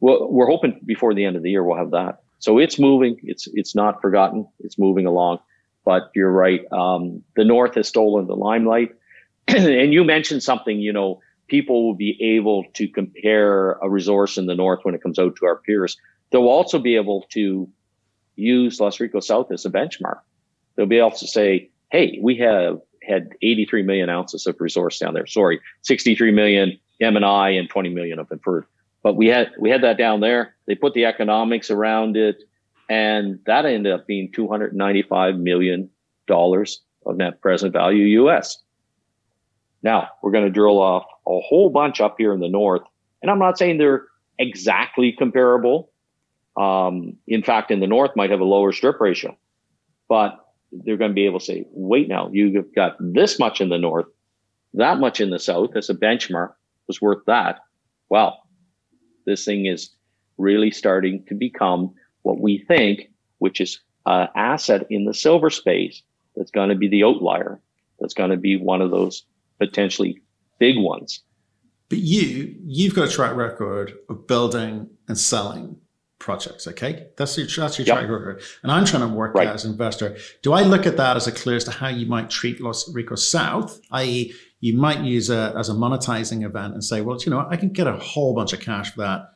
will, 0.00 0.30
we're 0.30 0.46
hoping 0.46 0.80
before 0.84 1.14
the 1.14 1.24
end 1.24 1.36
of 1.36 1.44
the 1.44 1.50
year 1.50 1.62
we'll 1.62 1.78
have 1.78 1.92
that. 1.92 2.22
So 2.40 2.58
it's 2.58 2.78
moving. 2.78 3.20
It's, 3.22 3.48
it's 3.54 3.74
not 3.74 4.02
forgotten. 4.02 4.46
It's 4.60 4.78
moving 4.78 5.06
along. 5.06 5.38
But 5.84 6.10
you're 6.14 6.30
right. 6.30 6.60
Um, 6.72 7.22
the 7.36 7.44
North 7.44 7.74
has 7.76 7.88
stolen 7.88 8.26
the 8.26 8.34
limelight. 8.34 8.90
and 9.48 9.92
you 9.92 10.04
mentioned 10.04 10.42
something, 10.42 10.78
you 10.78 10.92
know, 10.92 11.20
people 11.48 11.86
will 11.86 11.94
be 11.94 12.16
able 12.36 12.64
to 12.74 12.88
compare 12.88 13.72
a 13.72 13.88
resource 13.88 14.38
in 14.38 14.46
the 14.46 14.54
north 14.54 14.80
when 14.82 14.94
it 14.94 15.02
comes 15.02 15.18
out 15.18 15.36
to 15.36 15.46
our 15.46 15.56
peers. 15.56 15.96
They'll 16.30 16.48
also 16.48 16.78
be 16.78 16.96
able 16.96 17.26
to 17.30 17.68
use 18.36 18.80
Los 18.80 19.00
Ricos 19.00 19.26
South 19.26 19.50
as 19.52 19.64
a 19.64 19.70
benchmark. 19.70 20.20
They'll 20.76 20.86
be 20.86 20.98
able 20.98 21.10
to 21.12 21.26
say, 21.26 21.70
hey, 21.90 22.18
we 22.22 22.36
have 22.36 22.80
had 23.02 23.30
83 23.42 23.82
million 23.82 24.08
ounces 24.08 24.46
of 24.46 24.60
resource 24.60 24.98
down 24.98 25.14
there. 25.14 25.26
Sorry, 25.26 25.60
63 25.82 26.30
million 26.30 26.78
M&I 27.00 27.50
and 27.50 27.68
20 27.68 27.88
million 27.88 28.18
of 28.18 28.30
inferred. 28.30 28.66
But 29.02 29.16
we 29.16 29.28
had, 29.28 29.50
we 29.58 29.70
had 29.70 29.82
that 29.82 29.98
down 29.98 30.20
there. 30.20 30.54
They 30.66 30.74
put 30.74 30.94
the 30.94 31.06
economics 31.06 31.70
around 31.70 32.16
it 32.16 32.42
and 32.90 33.38
that 33.46 33.64
ended 33.64 33.92
up 33.92 34.06
being 34.08 34.32
295 34.32 35.36
million 35.36 35.88
dollars 36.26 36.82
of 37.06 37.16
net 37.16 37.40
present 37.40 37.72
value 37.72 38.24
US. 38.24 38.58
Now 39.82 40.08
we're 40.22 40.32
going 40.32 40.44
to 40.44 40.50
drill 40.50 40.78
off 40.80 41.04
a 41.26 41.40
whole 41.40 41.70
bunch 41.70 42.00
up 42.00 42.16
here 42.18 42.34
in 42.34 42.40
the 42.40 42.48
north. 42.48 42.82
And 43.22 43.30
I'm 43.30 43.38
not 43.38 43.56
saying 43.56 43.78
they're 43.78 44.06
exactly 44.38 45.12
comparable. 45.16 45.92
Um, 46.60 47.16
in 47.28 47.44
fact, 47.44 47.70
in 47.70 47.78
the 47.78 47.86
north 47.86 48.10
might 48.16 48.30
have 48.30 48.40
a 48.40 48.44
lower 48.44 48.72
strip 48.72 49.00
ratio, 49.00 49.36
but 50.08 50.36
they're 50.72 50.96
going 50.96 51.12
to 51.12 51.14
be 51.14 51.26
able 51.26 51.38
to 51.38 51.44
say, 51.44 51.64
wait 51.70 52.08
now, 52.08 52.28
you've 52.32 52.74
got 52.74 52.96
this 52.98 53.38
much 53.38 53.60
in 53.60 53.68
the 53.68 53.78
north, 53.78 54.06
that 54.74 54.98
much 54.98 55.20
in 55.20 55.30
the 55.30 55.38
south 55.38 55.76
as 55.76 55.90
a 55.90 55.94
benchmark 55.94 56.54
was 56.88 57.00
worth 57.00 57.24
that. 57.26 57.60
Well, 58.08 58.39
this 59.26 59.44
thing 59.44 59.66
is 59.66 59.90
really 60.38 60.70
starting 60.70 61.24
to 61.26 61.34
become 61.34 61.94
what 62.22 62.40
we 62.40 62.58
think, 62.58 63.10
which 63.38 63.60
is 63.60 63.80
an 64.06 64.28
asset 64.34 64.86
in 64.90 65.04
the 65.04 65.14
silver 65.14 65.50
space 65.50 66.02
that's 66.36 66.50
going 66.50 66.68
to 66.68 66.74
be 66.74 66.88
the 66.88 67.04
outlier. 67.04 67.60
That's 67.98 68.14
going 68.14 68.30
to 68.30 68.36
be 68.36 68.56
one 68.56 68.80
of 68.80 68.90
those 68.90 69.24
potentially 69.58 70.20
big 70.58 70.78
ones. 70.78 71.20
But 71.88 71.98
you, 71.98 72.56
you've 72.64 72.94
got 72.94 73.08
a 73.08 73.10
track 73.10 73.34
record 73.34 73.94
of 74.08 74.26
building 74.26 74.88
and 75.08 75.18
selling 75.18 75.76
projects. 76.20 76.68
Okay, 76.68 77.08
that's 77.16 77.36
your 77.36 77.48
that's 77.48 77.78
your 77.78 77.86
yep. 77.86 77.98
track 77.98 78.08
record, 78.08 78.42
and 78.62 78.70
I'm 78.70 78.84
trying 78.84 79.08
to 79.08 79.14
work 79.14 79.34
right. 79.34 79.48
as 79.48 79.64
an 79.64 79.72
investor. 79.72 80.16
Do 80.42 80.52
I 80.52 80.62
look 80.62 80.86
at 80.86 80.96
that 80.98 81.16
as 81.16 81.26
a 81.26 81.32
clue 81.32 81.56
as 81.56 81.64
to 81.64 81.72
how 81.72 81.88
you 81.88 82.06
might 82.06 82.30
treat 82.30 82.60
Los 82.60 82.92
Ricos 82.94 83.28
South, 83.28 83.80
i.e., 83.90 84.32
you 84.60 84.76
might 84.76 85.00
use 85.00 85.30
a 85.30 85.54
as 85.56 85.68
a 85.68 85.72
monetizing 85.72 86.44
event 86.44 86.74
and 86.74 86.84
say, 86.84 87.00
well, 87.00 87.18
you 87.24 87.30
know, 87.30 87.46
I 87.48 87.56
can 87.56 87.70
get 87.70 87.86
a 87.86 87.94
whole 87.94 88.34
bunch 88.34 88.52
of 88.52 88.60
cash 88.60 88.92
for 88.92 89.00
that. 89.00 89.32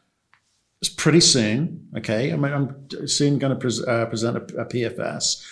It's 0.81 0.91
pretty 0.91 1.21
soon. 1.21 1.89
Okay, 1.97 2.33
I 2.33 2.37
mean, 2.37 2.53
I'm 2.53 3.09
soon 3.09 3.39
going 3.39 3.59
to 3.59 3.59
pre- 3.59 3.87
uh, 3.87 4.07
present 4.07 4.37
a, 4.37 4.61
a 4.61 4.67
PFS. 4.67 5.43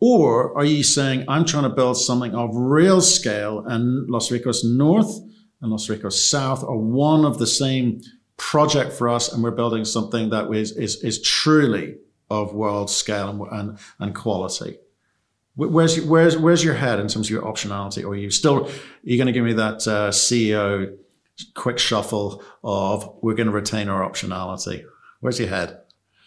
Or 0.00 0.56
are 0.56 0.64
you 0.64 0.82
saying 0.82 1.24
I'm 1.28 1.44
trying 1.44 1.64
to 1.64 1.68
build 1.68 1.96
something 1.98 2.34
of 2.34 2.50
real 2.54 3.00
scale 3.00 3.64
and 3.66 4.08
Los 4.08 4.30
Ricos 4.30 4.64
North 4.64 5.20
and 5.60 5.70
Los 5.70 5.88
Ricos 5.88 6.22
South 6.22 6.62
are 6.62 6.76
one 6.76 7.24
of 7.24 7.38
the 7.38 7.46
same 7.46 8.00
project 8.36 8.92
for 8.92 9.08
us, 9.08 9.32
and 9.32 9.42
we're 9.42 9.50
building 9.50 9.84
something 9.84 10.30
that 10.30 10.50
is 10.52 10.72
is, 10.72 11.02
is 11.04 11.20
truly 11.20 11.96
of 12.30 12.54
world 12.54 12.88
scale 12.88 13.28
and 13.28 13.42
and, 13.52 13.78
and 13.98 14.14
quality. 14.14 14.78
Where's 15.58 15.96
your, 15.96 16.06
where's 16.06 16.36
where's 16.36 16.62
your 16.62 16.74
head 16.74 17.00
in 17.00 17.08
terms 17.08 17.26
of 17.26 17.30
your 17.30 17.42
optionality? 17.42 18.04
Or 18.04 18.10
are 18.10 18.16
you 18.16 18.30
still 18.30 18.68
are 18.68 18.70
you 19.02 19.16
going 19.16 19.26
to 19.26 19.32
give 19.32 19.44
me 19.44 19.54
that 19.54 19.88
uh, 19.88 20.10
CEO 20.10 20.96
quick 21.54 21.78
shuffle 21.78 22.44
of 22.62 23.16
we're 23.22 23.34
going 23.34 23.48
to 23.48 23.52
retain 23.52 23.88
our 23.88 24.08
optionality? 24.08 24.84
Where's 25.20 25.40
your 25.40 25.48
head? 25.48 25.80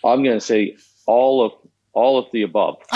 I'm 0.03 0.21
going 0.23 0.37
to 0.37 0.45
say 0.45 0.75
all 1.05 1.45
of 1.45 1.53
all 1.93 2.19
of 2.19 2.25
the 2.33 2.41
above. 2.41 2.77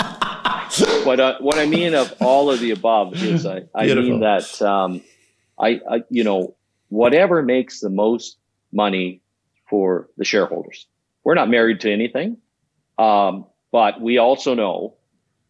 what 1.04 1.20
uh, 1.20 1.38
what 1.40 1.58
I 1.58 1.64
mean 1.64 1.94
of 1.94 2.14
all 2.20 2.50
of 2.50 2.60
the 2.60 2.72
above 2.72 3.14
is 3.22 3.46
I, 3.46 3.62
I 3.74 3.94
mean 3.94 4.20
that 4.20 4.60
um, 4.60 5.00
I, 5.58 5.80
I 5.90 6.02
you 6.10 6.22
know 6.22 6.54
whatever 6.88 7.42
makes 7.42 7.80
the 7.80 7.90
most 7.90 8.36
money 8.72 9.22
for 9.70 10.10
the 10.18 10.24
shareholders. 10.24 10.86
We're 11.24 11.34
not 11.34 11.48
married 11.48 11.80
to 11.80 11.90
anything. 11.90 12.36
Um, 12.98 13.46
but 13.72 14.00
we 14.00 14.18
also 14.18 14.54
know 14.54 14.94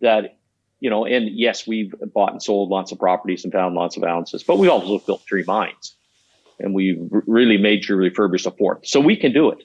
that, 0.01 0.36
you 0.81 0.91
know, 0.91 1.07
and 1.07 1.29
yes, 1.31 1.67
we've 1.67 1.95
bought 2.15 2.33
and 2.33 2.43
sold 2.43 2.71
lots 2.71 2.93
of 2.93 2.99
properties 2.99 3.45
and 3.45 3.53
found 3.53 3.75
lots 3.75 3.97
of 3.97 4.05
ounces, 4.05 4.43
but 4.43 4.59
we 4.59 4.69
also 4.69 4.99
built 4.99 5.23
three 5.27 5.45
mines 5.47 5.97
and 6.59 6.75
we 6.75 6.99
really 7.27 7.59
major 7.59 7.97
refurbished 7.97 8.47
a 8.47 8.51
fourth. 8.51 8.87
So 8.87 9.01
we 9.01 9.17
can 9.17 9.33
do 9.33 9.51
it. 9.51 9.65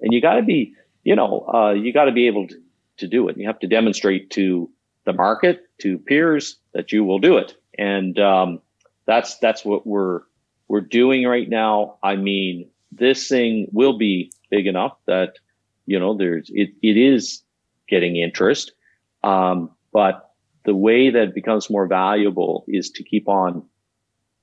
And 0.00 0.12
you 0.12 0.20
got 0.20 0.34
to 0.34 0.42
be, 0.42 0.74
you 1.04 1.16
know, 1.16 1.46
uh, 1.52 1.72
you 1.72 1.92
got 1.92 2.04
to 2.04 2.12
be 2.12 2.26
able 2.26 2.46
to, 2.48 2.56
to 2.98 3.08
do 3.08 3.28
it. 3.28 3.36
You 3.36 3.46
have 3.46 3.58
to 3.60 3.66
demonstrate 3.66 4.30
to 4.30 4.70
the 5.04 5.12
market, 5.12 5.62
to 5.78 5.98
peers 5.98 6.56
that 6.72 6.92
you 6.92 7.04
will 7.04 7.18
do 7.18 7.38
it. 7.38 7.54
And, 7.76 8.18
um, 8.18 8.60
that's, 9.06 9.38
that's 9.38 9.64
what 9.64 9.86
we're, 9.86 10.20
we're 10.66 10.82
doing 10.82 11.24
right 11.24 11.48
now. 11.48 11.96
I 12.02 12.16
mean, 12.16 12.68
this 12.92 13.28
thing 13.28 13.68
will 13.72 13.96
be 13.96 14.32
big 14.50 14.66
enough 14.66 14.96
that 15.06 15.34
you 15.86 15.98
know 15.98 16.16
there's 16.16 16.50
it, 16.52 16.70
it 16.82 16.96
is 16.96 17.42
getting 17.88 18.16
interest 18.16 18.72
um, 19.24 19.70
but 19.92 20.27
the 20.68 20.74
way 20.74 21.08
that 21.08 21.28
it 21.28 21.34
becomes 21.34 21.70
more 21.70 21.86
valuable 21.86 22.66
is 22.68 22.90
to 22.90 23.02
keep 23.02 23.26
on 23.26 23.62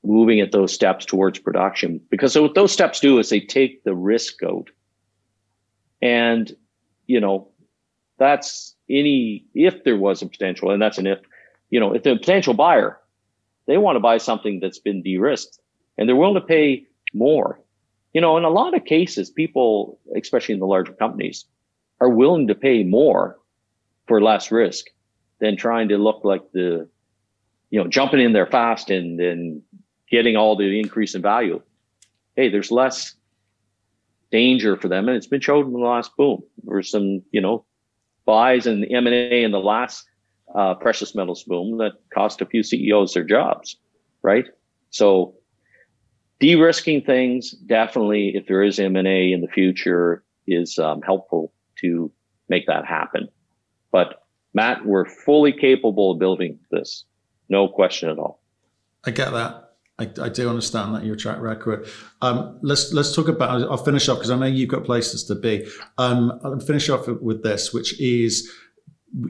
moving 0.03 0.39
at 0.39 0.51
those 0.51 0.73
steps 0.73 1.05
towards 1.05 1.37
production. 1.37 2.01
Because 2.09 2.33
so 2.33 2.41
what 2.41 2.55
those 2.55 2.71
steps 2.71 2.99
do 2.99 3.19
is 3.19 3.29
they 3.29 3.39
take 3.39 3.83
the 3.83 3.93
risk 3.93 4.41
out. 4.41 4.71
And 6.01 6.51
you 7.05 7.19
know 7.19 7.49
that's 8.17 8.75
any 8.89 9.45
if 9.53 9.83
there 9.83 9.97
was 9.97 10.23
a 10.23 10.25
potential 10.25 10.71
and 10.71 10.81
that's 10.81 10.97
an 10.97 11.05
if 11.05 11.19
you 11.69 11.79
know 11.79 11.93
if 11.93 12.01
the 12.01 12.15
potential 12.15 12.55
buyer 12.55 12.99
they 13.67 13.77
want 13.77 13.95
to 13.95 13.99
buy 13.99 14.17
something 14.17 14.59
that's 14.59 14.79
been 14.79 15.03
de-risked 15.03 15.59
and 15.97 16.09
they're 16.09 16.15
willing 16.15 16.41
to 16.41 16.41
pay 16.41 16.87
more. 17.13 17.59
You 18.13 18.21
know, 18.21 18.37
in 18.37 18.43
a 18.43 18.49
lot 18.49 18.75
of 18.75 18.85
cases, 18.85 19.29
people, 19.29 19.99
especially 20.15 20.53
in 20.53 20.59
the 20.59 20.65
larger 20.65 20.93
companies, 20.93 21.45
are 21.99 22.09
willing 22.09 22.47
to 22.47 22.55
pay 22.55 22.83
more 22.83 23.37
for 24.07 24.21
less 24.21 24.51
risk 24.51 24.85
than 25.39 25.57
trying 25.57 25.89
to 25.89 25.97
look 25.97 26.23
like 26.23 26.51
the, 26.53 26.87
you 27.69 27.81
know, 27.81 27.87
jumping 27.87 28.19
in 28.19 28.33
there 28.33 28.47
fast 28.47 28.89
and 28.89 29.19
then 29.19 29.61
getting 30.09 30.35
all 30.35 30.55
the 30.55 30.79
increase 30.79 31.15
in 31.15 31.21
value. 31.21 31.61
Hey, 32.35 32.49
there's 32.49 32.71
less 32.71 33.15
danger 34.31 34.77
for 34.77 34.87
them. 34.87 35.07
And 35.07 35.17
it's 35.17 35.27
been 35.27 35.41
shown 35.41 35.65
in 35.65 35.73
the 35.73 35.79
last 35.79 36.15
boom. 36.17 36.43
Were 36.63 36.83
some, 36.83 37.21
you 37.31 37.41
know, 37.41 37.65
buys 38.25 38.67
and 38.67 38.83
the 38.83 38.93
M&A 38.93 39.43
in 39.43 39.51
the 39.51 39.59
last 39.59 40.05
uh, 40.53 40.75
precious 40.75 41.15
metals 41.15 41.43
boom 41.43 41.77
that 41.77 41.93
cost 42.13 42.41
a 42.41 42.45
few 42.45 42.63
CEOs 42.63 43.13
their 43.13 43.23
jobs, 43.23 43.77
right? 44.21 44.45
So 44.89 45.35
de-risking 46.39 47.01
things 47.01 47.51
definitely 47.51 48.33
if 48.35 48.47
there 48.47 48.63
is 48.63 48.79
m&a 48.79 49.31
in 49.31 49.41
the 49.41 49.47
future 49.47 50.23
is 50.47 50.77
um, 50.77 51.01
helpful 51.01 51.53
to 51.79 52.11
make 52.49 52.67
that 52.67 52.85
happen 52.85 53.27
but 53.91 54.24
matt 54.55 54.85
we're 54.85 55.05
fully 55.05 55.51
capable 55.51 56.11
of 56.11 56.19
building 56.19 56.57
this 56.71 57.05
no 57.49 57.67
question 57.67 58.09
at 58.09 58.17
all 58.17 58.39
i 59.05 59.11
get 59.11 59.31
that 59.31 59.65
I, 59.97 60.09
I 60.21 60.29
do 60.29 60.49
understand 60.49 60.93
that 60.93 61.05
your 61.05 61.15
track 61.15 61.39
record. 61.39 61.87
Um, 62.21 62.59
let's 62.61 62.91
let's 62.91 63.15
talk 63.15 63.29
about. 63.29 63.61
I'll 63.61 63.77
finish 63.77 64.09
up 64.09 64.17
because 64.17 64.29
I 64.29 64.35
know 64.35 64.45
you've 64.45 64.69
got 64.69 64.83
places 64.83 65.23
to 65.25 65.35
be. 65.35 65.65
Um, 65.97 66.37
I'll 66.43 66.59
finish 66.59 66.89
off 66.89 67.07
with 67.07 67.43
this, 67.43 67.73
which 67.73 67.97
is 67.99 68.51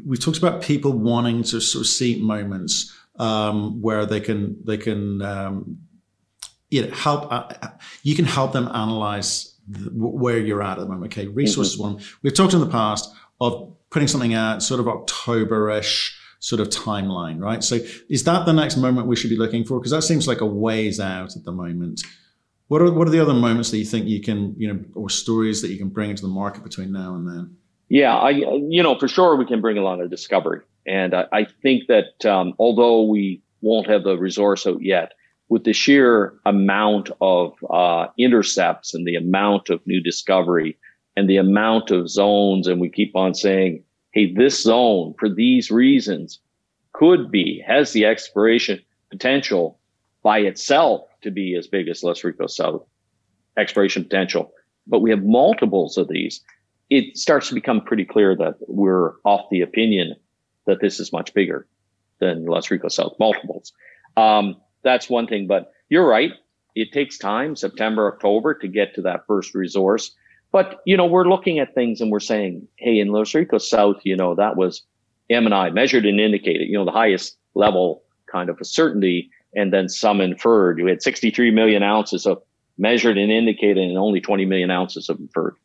we 0.05 0.17
talked 0.17 0.37
about 0.39 0.63
people 0.63 0.93
wanting 0.93 1.43
to 1.43 1.61
sort 1.61 1.81
of 1.81 1.87
see 1.87 2.19
moments 2.19 2.91
um, 3.19 3.81
where 3.81 4.05
they 4.05 4.19
can 4.19 4.57
they 4.65 4.77
can 4.77 5.21
um, 5.21 5.77
you 6.69 6.87
know, 6.87 6.93
help. 6.93 7.31
Uh, 7.31 7.53
you 8.01 8.15
can 8.15 8.25
help 8.25 8.51
them 8.53 8.67
analyze 8.69 9.55
the, 9.67 9.91
where 9.91 10.39
you're 10.39 10.63
at 10.63 10.79
at 10.79 10.81
the 10.81 10.87
moment. 10.87 11.13
Okay, 11.13 11.27
resources 11.27 11.75
mm-hmm. 11.75 11.93
one. 11.93 12.03
We've 12.23 12.33
talked 12.33 12.53
in 12.53 12.59
the 12.59 12.69
past 12.69 13.13
of 13.39 13.74
putting 13.95 14.09
something 14.09 14.33
out 14.33 14.61
sort 14.61 14.81
of 14.81 14.89
October-ish 14.89 16.19
sort 16.41 16.59
of 16.59 16.67
timeline, 16.67 17.39
right? 17.39 17.63
So 17.63 17.79
is 18.09 18.25
that 18.25 18.45
the 18.45 18.51
next 18.51 18.75
moment 18.75 19.07
we 19.07 19.15
should 19.15 19.29
be 19.29 19.37
looking 19.37 19.63
for? 19.63 19.79
Because 19.79 19.91
that 19.91 20.01
seems 20.01 20.27
like 20.27 20.41
a 20.41 20.45
ways 20.45 20.99
out 20.99 21.37
at 21.37 21.45
the 21.45 21.53
moment. 21.53 22.03
What 22.67 22.81
are 22.81 22.91
what 22.91 23.07
are 23.07 23.11
the 23.11 23.21
other 23.21 23.33
moments 23.33 23.71
that 23.71 23.77
you 23.77 23.85
think 23.85 24.07
you 24.07 24.21
can, 24.21 24.53
you 24.57 24.67
know, 24.67 24.83
or 24.95 25.09
stories 25.09 25.61
that 25.61 25.69
you 25.69 25.77
can 25.77 25.87
bring 25.87 26.09
into 26.09 26.23
the 26.23 26.27
market 26.27 26.61
between 26.61 26.91
now 26.91 27.15
and 27.15 27.25
then? 27.25 27.55
Yeah, 27.87 28.17
I 28.17 28.31
you 28.31 28.83
know 28.83 28.99
for 28.99 29.07
sure 29.07 29.37
we 29.37 29.45
can 29.45 29.61
bring 29.61 29.77
a 29.77 29.81
lot 29.81 30.01
of 30.01 30.09
discovery, 30.09 30.59
and 30.85 31.13
I, 31.13 31.27
I 31.31 31.47
think 31.61 31.83
that 31.87 32.25
um, 32.25 32.53
although 32.59 33.03
we 33.03 33.43
won't 33.61 33.87
have 33.89 34.03
the 34.03 34.17
resource 34.17 34.67
out 34.67 34.81
yet, 34.81 35.13
with 35.47 35.63
the 35.63 35.71
sheer 35.71 36.33
amount 36.45 37.11
of 37.21 37.53
uh, 37.69 38.07
intercepts 38.19 38.93
and 38.93 39.07
the 39.07 39.15
amount 39.15 39.69
of 39.69 39.79
new 39.87 40.01
discovery 40.03 40.77
and 41.15 41.29
the 41.29 41.37
amount 41.37 41.91
of 41.91 42.09
zones, 42.09 42.67
and 42.67 42.81
we 42.81 42.89
keep 42.89 43.15
on 43.15 43.33
saying, 43.33 43.84
hey, 44.15 44.33
this 44.33 44.63
zone 44.63 45.13
for 45.19 45.29
these 45.29 45.69
reasons 45.69 46.39
could 46.93 47.29
be, 47.29 47.63
has 47.67 47.91
the 47.91 48.05
exploration 48.05 48.81
potential 49.11 49.77
by 50.23 50.39
itself 50.39 51.01
to 51.21 51.29
be 51.29 51.55
as 51.55 51.67
big 51.67 51.87
as 51.87 52.03
Los 52.03 52.23
Ricos 52.23 52.55
South 52.55 52.83
exploration 53.57 54.03
potential. 54.03 54.51
But 54.87 55.01
we 55.01 55.09
have 55.11 55.23
multiples 55.23 55.97
of 55.97 56.07
these. 56.07 56.41
It 56.89 57.17
starts 57.17 57.49
to 57.49 57.53
become 57.53 57.81
pretty 57.81 58.05
clear 58.05 58.35
that 58.37 58.55
we're 58.67 59.13
off 59.23 59.49
the 59.51 59.61
opinion 59.61 60.15
that 60.65 60.79
this 60.81 60.99
is 60.99 61.11
much 61.11 61.33
bigger 61.33 61.67
than 62.19 62.45
Los 62.45 62.71
Ricos 62.71 62.95
South 62.95 63.13
multiples. 63.19 63.73
Um, 64.17 64.55
that's 64.83 65.09
one 65.09 65.27
thing. 65.27 65.47
But 65.47 65.71
you're 65.89 66.07
right. 66.07 66.31
It 66.75 66.91
takes 66.91 67.17
time, 67.17 67.55
September, 67.55 68.11
October, 68.13 68.53
to 68.55 68.67
get 68.67 68.95
to 68.95 69.01
that 69.03 69.25
first 69.27 69.55
resource. 69.55 70.13
But 70.55 70.79
you 70.85 70.95
know, 70.95 71.05
we're 71.05 71.27
looking 71.27 71.59
at 71.59 71.75
things 71.75 71.99
and 71.99 72.09
we're 72.09 72.21
saying, 72.21 72.65
hey, 72.77 72.97
in 72.97 73.09
Los 73.09 73.35
Ricos 73.35 73.69
South, 73.69 73.97
you 74.05 74.15
know, 74.15 74.35
that 74.35 74.55
was 74.55 74.83
M&I 75.29 75.69
measured 75.71 76.05
and 76.05 76.17
indicated, 76.17 76.69
you 76.69 76.77
know, 76.77 76.85
the 76.85 76.93
highest 76.93 77.35
level 77.55 78.03
kind 78.31 78.49
of 78.49 78.57
a 78.61 78.63
certainty, 78.63 79.29
and 79.53 79.73
then 79.73 79.89
some 79.89 80.21
inferred. 80.21 80.81
We 80.81 80.89
had 80.89 81.01
63 81.01 81.51
million 81.51 81.83
ounces 81.83 82.25
of 82.25 82.41
measured 82.77 83.17
and 83.17 83.33
indicated, 83.33 83.83
and 83.83 83.97
only 83.97 84.21
20 84.21 84.45
million 84.45 84.71
ounces 84.71 85.09
of 85.09 85.19
inferred. 85.19 85.57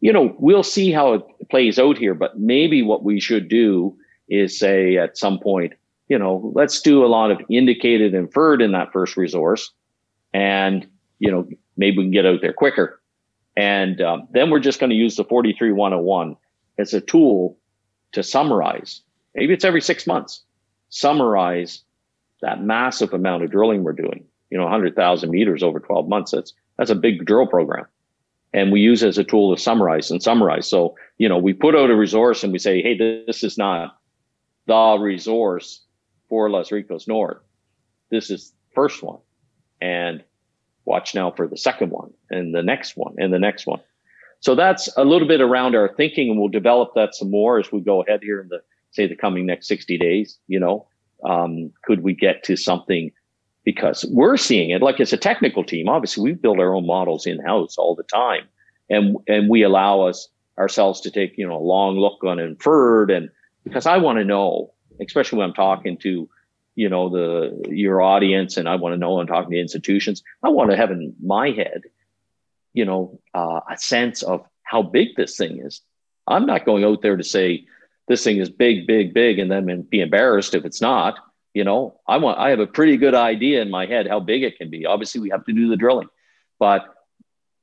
You 0.00 0.12
know, 0.12 0.34
we'll 0.40 0.64
see 0.64 0.90
how 0.90 1.12
it 1.12 1.22
plays 1.48 1.78
out 1.78 1.96
here, 1.96 2.14
but 2.14 2.40
maybe 2.40 2.82
what 2.82 3.04
we 3.04 3.20
should 3.20 3.46
do 3.46 3.96
is 4.28 4.58
say 4.58 4.96
at 4.96 5.16
some 5.16 5.38
point, 5.38 5.74
you 6.08 6.18
know, 6.18 6.50
let's 6.56 6.80
do 6.80 7.04
a 7.04 7.06
lot 7.06 7.30
of 7.30 7.40
indicated 7.48 8.14
inferred 8.14 8.62
in 8.62 8.72
that 8.72 8.92
first 8.92 9.16
resource. 9.16 9.70
And, 10.34 10.88
you 11.20 11.30
know, 11.30 11.48
maybe 11.76 11.98
we 11.98 12.04
can 12.06 12.10
get 12.10 12.26
out 12.26 12.40
there 12.42 12.52
quicker. 12.52 12.98
And 13.56 14.00
um, 14.00 14.28
then 14.32 14.50
we're 14.50 14.60
just 14.60 14.80
going 14.80 14.90
to 14.90 14.96
use 14.96 15.16
the 15.16 15.24
43101 15.24 16.36
as 16.78 16.94
a 16.94 17.00
tool 17.00 17.58
to 18.12 18.22
summarize. 18.22 19.02
Maybe 19.34 19.52
it's 19.52 19.64
every 19.64 19.80
six 19.80 20.06
months. 20.06 20.42
Summarize 20.88 21.82
that 22.40 22.62
massive 22.62 23.12
amount 23.12 23.44
of 23.44 23.50
drilling 23.50 23.82
we're 23.82 23.92
doing. 23.92 24.24
You 24.50 24.58
know, 24.58 24.64
100,000 24.64 25.30
meters 25.30 25.62
over 25.62 25.80
12 25.80 26.08
months. 26.08 26.32
That's 26.32 26.52
that's 26.76 26.90
a 26.90 26.94
big 26.94 27.24
drill 27.26 27.46
program, 27.46 27.86
and 28.52 28.72
we 28.72 28.80
use 28.80 29.02
as 29.02 29.16
a 29.16 29.24
tool 29.24 29.54
to 29.54 29.62
summarize 29.62 30.10
and 30.10 30.22
summarize. 30.22 30.66
So 30.66 30.96
you 31.18 31.28
know, 31.28 31.38
we 31.38 31.52
put 31.52 31.74
out 31.74 31.90
a 31.90 31.96
resource 31.96 32.42
and 32.42 32.52
we 32.52 32.58
say, 32.58 32.82
hey, 32.82 32.96
this 33.26 33.44
is 33.44 33.56
not 33.56 33.98
the 34.66 34.98
resource 34.98 35.84
for 36.28 36.50
Los 36.50 36.72
Ricos 36.72 37.06
North. 37.06 37.38
This 38.10 38.30
is 38.30 38.52
first 38.74 39.02
one. 39.02 39.18
And 39.80 40.22
watch 40.84 41.14
now 41.14 41.30
for 41.30 41.46
the 41.46 41.56
second 41.56 41.90
one 41.90 42.12
and 42.30 42.54
the 42.54 42.62
next 42.62 42.96
one 42.96 43.14
and 43.18 43.32
the 43.32 43.38
next 43.38 43.66
one. 43.66 43.80
So 44.40 44.56
that's 44.56 44.88
a 44.96 45.04
little 45.04 45.28
bit 45.28 45.40
around 45.40 45.76
our 45.76 45.94
thinking, 45.94 46.28
and 46.28 46.38
we'll 46.38 46.48
develop 46.48 46.94
that 46.96 47.14
some 47.14 47.30
more 47.30 47.60
as 47.60 47.70
we 47.70 47.80
go 47.80 48.02
ahead 48.02 48.20
here 48.22 48.40
in 48.40 48.48
the 48.48 48.60
say 48.90 49.06
the 49.06 49.16
coming 49.16 49.46
next 49.46 49.68
60 49.68 49.96
days. 49.98 50.38
You 50.48 50.58
know, 50.58 50.86
um, 51.24 51.72
could 51.84 52.02
we 52.02 52.12
get 52.12 52.42
to 52.44 52.56
something? 52.56 53.12
Because 53.64 54.04
we're 54.10 54.36
seeing 54.36 54.70
it 54.70 54.82
like 54.82 54.98
as 54.98 55.12
a 55.12 55.16
technical 55.16 55.62
team. 55.62 55.88
Obviously, 55.88 56.24
we 56.24 56.32
build 56.32 56.58
our 56.58 56.74
own 56.74 56.86
models 56.86 57.24
in 57.26 57.38
house 57.40 57.78
all 57.78 57.94
the 57.94 58.02
time, 58.02 58.48
and 58.90 59.16
and 59.28 59.48
we 59.48 59.62
allow 59.62 60.00
us 60.00 60.28
ourselves 60.58 61.00
to 61.02 61.10
take 61.10 61.38
you 61.38 61.46
know 61.46 61.56
a 61.56 61.62
long 61.62 61.96
look 61.96 62.24
on 62.24 62.40
inferred, 62.40 63.12
and 63.12 63.30
because 63.62 63.86
I 63.86 63.98
want 63.98 64.18
to 64.18 64.24
know, 64.24 64.72
especially 65.00 65.38
when 65.38 65.48
I'm 65.48 65.54
talking 65.54 65.96
to 65.98 66.28
you 66.74 66.88
know 66.88 67.08
the 67.08 67.68
your 67.68 68.00
audience 68.00 68.56
and 68.56 68.68
i 68.68 68.76
want 68.76 68.92
to 68.92 68.96
know 68.96 69.20
i'm 69.20 69.26
talking 69.26 69.50
to 69.50 69.60
institutions. 69.60 70.22
I 70.42 70.48
want 70.48 70.70
to 70.70 70.76
have 70.76 70.90
in 70.90 71.14
my 71.22 71.50
head 71.50 71.82
you 72.72 72.84
know 72.84 73.20
uh, 73.34 73.60
a 73.70 73.76
sense 73.78 74.22
of 74.22 74.46
how 74.62 74.82
big 74.82 75.08
this 75.16 75.36
thing 75.36 75.60
is. 75.60 75.82
I'm 76.26 76.46
not 76.46 76.64
going 76.64 76.84
out 76.84 77.02
there 77.02 77.16
to 77.16 77.24
say 77.24 77.66
this 78.08 78.24
thing 78.24 78.38
is 78.38 78.48
big 78.48 78.86
big 78.86 79.12
big 79.12 79.38
and 79.38 79.50
then 79.50 79.82
be 79.82 80.00
embarrassed 80.00 80.54
if 80.54 80.64
it's 80.64 80.80
not 80.80 81.18
you 81.54 81.64
know? 81.64 82.00
I 82.06 82.16
want 82.16 82.38
i 82.38 82.50
have 82.50 82.60
a 82.60 82.66
pretty 82.66 82.96
good 82.96 83.14
idea 83.14 83.62
in 83.62 83.70
my 83.70 83.86
head 83.86 84.08
how 84.08 84.20
big 84.20 84.42
it 84.42 84.56
can 84.56 84.70
be. 84.70 84.86
Obviously 84.86 85.20
we 85.20 85.30
have 85.30 85.44
to 85.44 85.52
do 85.52 85.68
the 85.68 85.76
drilling. 85.76 86.08
But 86.58 86.86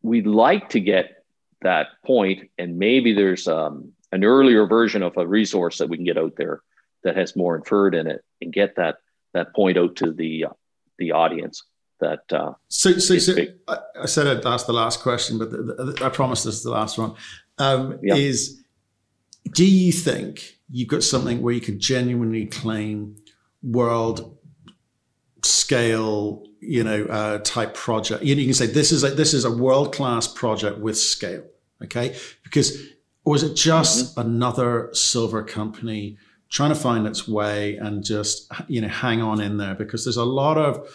we'd 0.01 0.27
like 0.27 0.69
to 0.69 0.79
get 0.79 1.23
that 1.61 1.87
point 2.05 2.49
and 2.57 2.77
maybe 2.77 3.13
there's 3.13 3.47
um, 3.47 3.91
an 4.11 4.23
earlier 4.23 4.65
version 4.65 5.03
of 5.03 5.17
a 5.17 5.27
resource 5.27 5.79
that 5.79 5.89
we 5.89 5.97
can 5.97 6.05
get 6.05 6.17
out 6.17 6.35
there 6.37 6.61
that 7.03 7.17
has 7.17 7.35
more 7.35 7.55
inferred 7.55 7.95
in 7.95 8.07
it 8.07 8.23
and 8.41 8.53
get 8.53 8.75
that 8.75 8.97
that 9.33 9.53
point 9.55 9.77
out 9.77 9.95
to 9.97 10.11
the 10.11 10.45
uh, 10.45 10.53
the 10.97 11.11
audience 11.11 11.63
that 11.99 12.31
uh, 12.31 12.53
so 12.67 12.93
so, 12.93 13.17
so 13.17 13.35
I, 13.67 14.05
said 14.05 14.27
I'd 14.27 14.45
ask 14.45 14.65
the 14.65 14.73
last 14.73 15.01
question 15.01 15.37
but 15.37 15.51
the, 15.51 15.57
the, 15.57 16.05
I 16.05 16.09
promise 16.09 16.43
this 16.43 16.55
is 16.55 16.63
the 16.63 16.71
last 16.71 16.97
one 16.97 17.15
um, 17.57 17.99
yeah. 18.01 18.15
is 18.15 18.63
do 19.51 19.65
you 19.65 19.91
think 19.91 20.57
you've 20.69 20.87
got 20.87 21.03
something 21.03 21.41
where 21.41 21.53
you 21.53 21.61
can 21.61 21.79
genuinely 21.79 22.45
claim 22.45 23.17
world 23.61 24.37
scale 25.43 26.45
you 26.61 26.83
know 26.83 27.03
uh, 27.05 27.39
type 27.39 27.73
project 27.73 28.23
you, 28.23 28.35
you 28.35 28.45
can 28.45 28.53
say 28.53 28.67
this 28.67 28.91
is 28.91 29.03
a 29.03 29.09
this 29.09 29.33
is 29.33 29.45
a 29.45 29.51
world 29.51 29.93
class 29.93 30.27
project 30.27 30.79
with 30.79 30.97
scale 30.97 31.43
okay 31.83 32.15
because 32.43 32.81
or 33.25 33.35
is 33.35 33.43
it 33.43 33.55
just 33.55 34.11
mm-hmm. 34.11 34.27
another 34.27 34.89
silver 34.93 35.43
company 35.43 36.17
trying 36.49 36.69
to 36.69 36.75
find 36.75 37.05
its 37.05 37.27
way 37.27 37.77
and 37.77 38.03
just 38.03 38.51
you 38.67 38.81
know 38.81 38.87
hang 38.87 39.21
on 39.21 39.39
in 39.39 39.57
there 39.57 39.75
because 39.75 40.03
there's 40.03 40.17
a 40.17 40.25
lot 40.25 40.57
of 40.57 40.87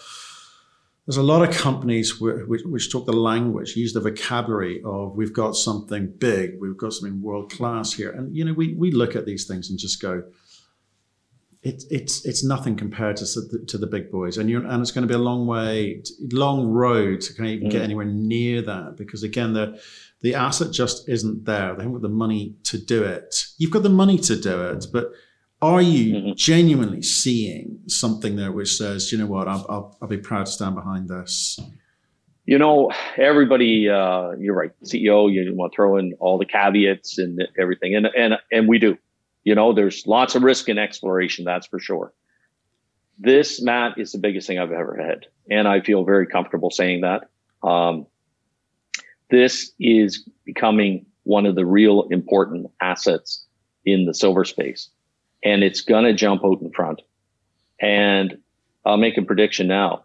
there's 1.05 1.17
a 1.17 1.23
lot 1.23 1.47
of 1.47 1.55
companies 1.55 2.19
which, 2.19 2.63
which, 2.65 2.91
talk 2.91 3.05
the 3.05 3.13
language, 3.13 3.75
use 3.75 3.93
the 3.93 3.99
vocabulary 3.99 4.81
of 4.83 5.15
we've 5.15 5.33
got 5.33 5.55
something 5.55 6.07
big, 6.07 6.59
we've 6.59 6.77
got 6.77 6.93
something 6.93 7.21
world 7.21 7.51
class 7.51 7.93
here, 7.93 8.09
and 8.11 8.35
you 8.35 8.43
know 8.43 8.53
we 8.53 8.73
we 8.73 8.91
look 8.91 9.15
at 9.15 9.25
these 9.25 9.45
things 9.45 9.69
and 9.69 9.77
just 9.77 10.01
go, 10.01 10.23
it's 11.61 11.85
it's 11.91 12.25
it's 12.25 12.43
nothing 12.43 12.75
compared 12.75 13.17
to 13.17 13.25
the, 13.25 13.63
to 13.67 13.77
the 13.77 13.85
big 13.85 14.11
boys, 14.11 14.39
and 14.39 14.49
you 14.49 14.65
and 14.67 14.81
it's 14.81 14.91
going 14.91 15.07
to 15.07 15.11
be 15.11 15.13
a 15.13 15.23
long 15.23 15.45
way, 15.45 16.01
long 16.31 16.67
road 16.67 17.21
to 17.21 17.33
kind 17.35 17.49
of 17.49 17.55
even 17.55 17.67
mm. 17.67 17.71
get 17.71 17.83
anywhere 17.83 18.05
near 18.05 18.63
that 18.63 18.97
because 18.97 19.21
again 19.21 19.53
the 19.53 19.79
the 20.21 20.33
asset 20.33 20.71
just 20.71 21.07
isn't 21.07 21.45
there. 21.45 21.75
They 21.75 21.83
haven't 21.83 21.93
got 21.93 22.01
the 22.01 22.09
money 22.09 22.55
to 22.63 22.79
do 22.79 23.03
it. 23.03 23.45
You've 23.59 23.69
got 23.69 23.83
the 23.83 23.89
money 23.89 24.17
to 24.17 24.35
do 24.35 24.69
it, 24.69 24.87
but 24.91 25.11
are 25.61 25.81
you 25.81 26.15
mm-hmm. 26.15 26.31
genuinely 26.35 27.01
seeing 27.01 27.79
something 27.87 28.35
there 28.35 28.51
which 28.51 28.75
says, 28.75 29.11
you 29.11 29.17
know 29.17 29.25
what, 29.25 29.47
I'll, 29.47 29.65
I'll, 29.69 29.97
I'll 30.01 30.07
be 30.07 30.17
proud 30.17 30.45
to 30.45 30.51
stand 30.51 30.75
behind 30.75 31.07
this? 31.07 31.59
You 32.45 32.59
know, 32.59 32.91
everybody, 33.17 33.89
uh, 33.89 34.31
you're 34.37 34.53
right. 34.53 34.71
CEO, 34.83 35.31
you 35.31 35.55
want 35.55 35.71
to 35.71 35.75
throw 35.75 35.97
in 35.97 36.13
all 36.19 36.37
the 36.37 36.45
caveats 36.45 37.17
and 37.17 37.41
everything. 37.57 37.95
And, 37.95 38.07
and, 38.07 38.35
and 38.51 38.67
we 38.67 38.77
do. 38.77 38.97
You 39.43 39.55
know, 39.55 39.73
there's 39.73 40.05
lots 40.05 40.35
of 40.35 40.43
risk 40.43 40.69
in 40.69 40.77
exploration, 40.77 41.45
that's 41.45 41.67
for 41.67 41.79
sure. 41.79 42.13
This, 43.17 43.61
Matt, 43.61 43.97
is 43.97 44.11
the 44.11 44.17
biggest 44.17 44.47
thing 44.47 44.59
I've 44.59 44.71
ever 44.71 44.97
had. 44.97 45.27
And 45.49 45.67
I 45.67 45.81
feel 45.81 46.03
very 46.03 46.27
comfortable 46.27 46.69
saying 46.69 47.01
that. 47.01 47.29
Um, 47.63 48.05
this 49.29 49.71
is 49.79 50.27
becoming 50.45 51.05
one 51.23 51.45
of 51.45 51.55
the 51.55 51.65
real 51.65 52.07
important 52.11 52.69
assets 52.81 53.45
in 53.85 54.05
the 54.05 54.13
silver 54.13 54.45
space 54.45 54.89
and 55.45 55.63
it's 55.63 55.81
going 55.81 56.03
to 56.03 56.13
jump 56.13 56.43
out 56.43 56.61
in 56.61 56.71
front. 56.71 57.01
And 57.79 58.37
I'll 58.83 58.97
make 58.97 59.17
a 59.17 59.21
prediction 59.21 59.67
now 59.67 60.03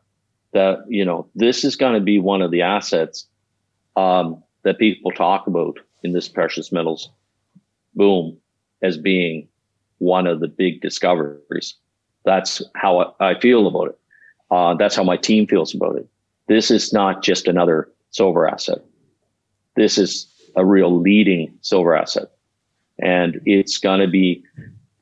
that, 0.52 0.84
you 0.86 1.04
know, 1.04 1.26
this 1.34 1.64
is 1.64 1.76
going 1.76 1.94
to 1.94 2.00
be 2.00 2.20
one 2.20 2.42
of 2.42 2.50
the 2.50 2.62
assets 2.62 3.26
um, 3.96 4.42
that 4.62 4.78
people 4.78 5.10
talk 5.10 5.46
about 5.46 5.80
in 6.04 6.12
this 6.12 6.28
precious 6.28 6.70
metals 6.70 7.08
boom 7.94 8.36
as 8.82 8.96
being 8.96 9.48
one 9.98 10.26
of 10.26 10.40
the 10.40 10.48
big 10.48 10.80
discoveries. 10.80 11.74
That's 12.24 12.62
how 12.74 13.14
I 13.18 13.38
feel 13.40 13.66
about 13.66 13.88
it. 13.88 13.98
Uh, 14.50 14.74
that's 14.74 14.96
how 14.96 15.04
my 15.04 15.16
team 15.16 15.46
feels 15.46 15.74
about 15.74 15.96
it. 15.96 16.06
This 16.48 16.70
is 16.70 16.92
not 16.92 17.22
just 17.22 17.48
another 17.48 17.88
silver 18.10 18.48
asset. 18.48 18.78
This 19.76 19.96
is 19.96 20.26
a 20.56 20.64
real 20.64 21.00
leading 21.00 21.56
silver 21.60 21.94
asset. 21.94 22.30
And 22.98 23.40
it's 23.46 23.78
going 23.78 24.00
to 24.00 24.08
be 24.08 24.44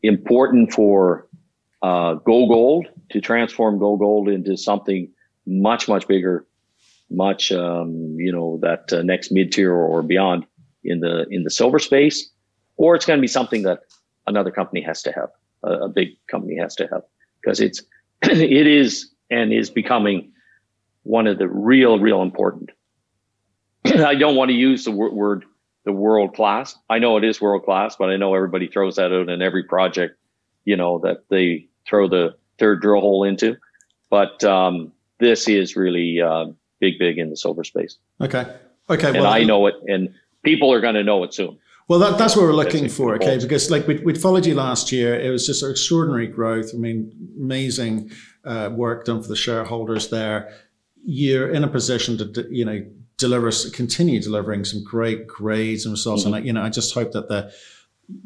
important 0.03 0.73
for 0.73 1.27
uh, 1.83 2.15
Go 2.15 2.47
Gold 2.47 2.87
to 3.11 3.21
transform 3.21 3.79
Go 3.79 3.97
Gold 3.97 4.29
into 4.29 4.57
something 4.57 5.11
much, 5.47 5.89
much 5.89 6.07
bigger, 6.07 6.47
much, 7.11 7.53
um, 7.53 8.17
you 8.19 8.33
know, 8.33 8.59
that 8.63 8.93
uh, 8.93 9.03
next 9.03 9.31
mid 9.31 9.53
tier 9.53 9.73
or 9.73 10.03
beyond 10.03 10.47
in 10.85 11.01
the, 11.01 11.27
in 11.31 11.45
the 11.45 11.51
silver 11.51 11.79
space, 11.79 12.31
or 12.77 12.95
it's 12.95 13.07
going 13.07 13.19
to 13.19 13.23
be 13.23 13.29
something 13.29 13.63
that 13.63 13.81
another 14.27 14.51
company 14.51 14.83
has 14.83 15.03
to 15.03 15.13
have, 15.13 15.31
a, 15.65 15.85
a 15.85 15.89
big 15.89 16.09
company 16.31 16.57
has 16.59 16.75
to 16.77 16.87
have 16.89 17.03
because 17.41 17.61
it's, 17.61 17.83
it 18.23 18.67
is 18.67 19.11
and 19.31 19.53
is 19.53 19.71
becoming 19.71 20.33
one 21.03 21.27
of 21.27 21.39
the 21.39 21.49
real, 21.49 21.99
real 21.99 22.23
important. 22.23 22.71
I 23.85 24.15
don't 24.15 24.37
want 24.37 24.51
to 24.51 24.55
use 24.55 24.85
the 24.85 24.91
word 24.91 25.45
the 25.89 25.93
world 25.93 26.35
class. 26.35 26.77
I 26.91 26.99
know 26.99 27.17
it 27.17 27.25
is 27.25 27.41
world 27.41 27.65
class, 27.65 27.97
but 27.97 28.11
I 28.11 28.19
know 28.19 28.35
everybody 28.35 28.69
throws 28.69 28.97
that 28.97 29.11
out 29.11 29.31
in 29.31 29.41
every 29.41 29.63
project, 29.63 30.19
you 30.67 30.77
know, 30.77 30.99
that 30.99 31.25
they 31.31 31.67
throw 31.89 32.07
the 32.07 32.37
third 32.59 32.83
drill 32.83 33.01
hole 33.01 33.25
into. 33.25 33.57
But 34.11 34.45
um, 34.45 34.93
this 35.19 35.49
is 35.49 35.77
really 35.77 36.21
uh, 36.21 36.49
big, 36.79 36.99
big 36.99 37.17
in 37.17 37.31
the 37.31 37.39
silver 37.39 37.65
space. 37.65 37.97
Okay. 38.21 38.55
Okay. 38.91 39.07
And 39.09 39.21
well, 39.21 39.33
I 39.33 39.45
know 39.45 39.67
it, 39.67 39.77
and 39.87 40.15
people 40.43 40.71
are 40.75 40.83
going 40.83 40.95
to 40.95 41.03
know 41.03 41.25
it 41.25 41.33
soon. 41.33 41.59
Well, 41.89 42.01
that, 42.01 42.19
that's 42.19 42.37
what 42.37 42.43
we're 42.43 42.53
looking 42.53 42.91
for, 42.91 43.15
okay? 43.15 43.39
Because 43.39 43.71
like 43.71 43.87
we, 43.87 43.97
would 44.01 44.21
followed 44.21 44.45
you 44.45 44.55
last 44.55 44.93
year, 44.93 45.19
it 45.19 45.31
was 45.31 45.47
just 45.47 45.65
extraordinary 45.65 46.27
growth. 46.27 46.73
I 46.75 46.77
mean, 46.77 47.11
amazing 47.41 48.11
uh, 48.45 48.69
work 48.71 49.07
done 49.07 49.23
for 49.23 49.29
the 49.29 49.37
shareholders 49.37 50.11
there. 50.11 50.53
You're 51.03 51.49
in 51.49 51.65
a 51.65 51.69
position 51.69 52.19
to, 52.19 52.47
you 52.51 52.67
know, 52.67 52.85
deliver, 53.19 53.51
continue 53.73 54.23
delivering 54.23 54.65
some 54.65 54.83
great 54.83 55.27
grades 55.27 55.85
and 55.85 55.93
results. 55.93 56.25
Mm-hmm. 56.25 56.35
And 56.35 56.43
I, 56.43 56.47
you 56.47 56.53
know, 56.53 56.63
I 56.63 56.71
just 56.71 56.95
hope 56.95 57.13
that 57.13 57.29
the 57.29 57.53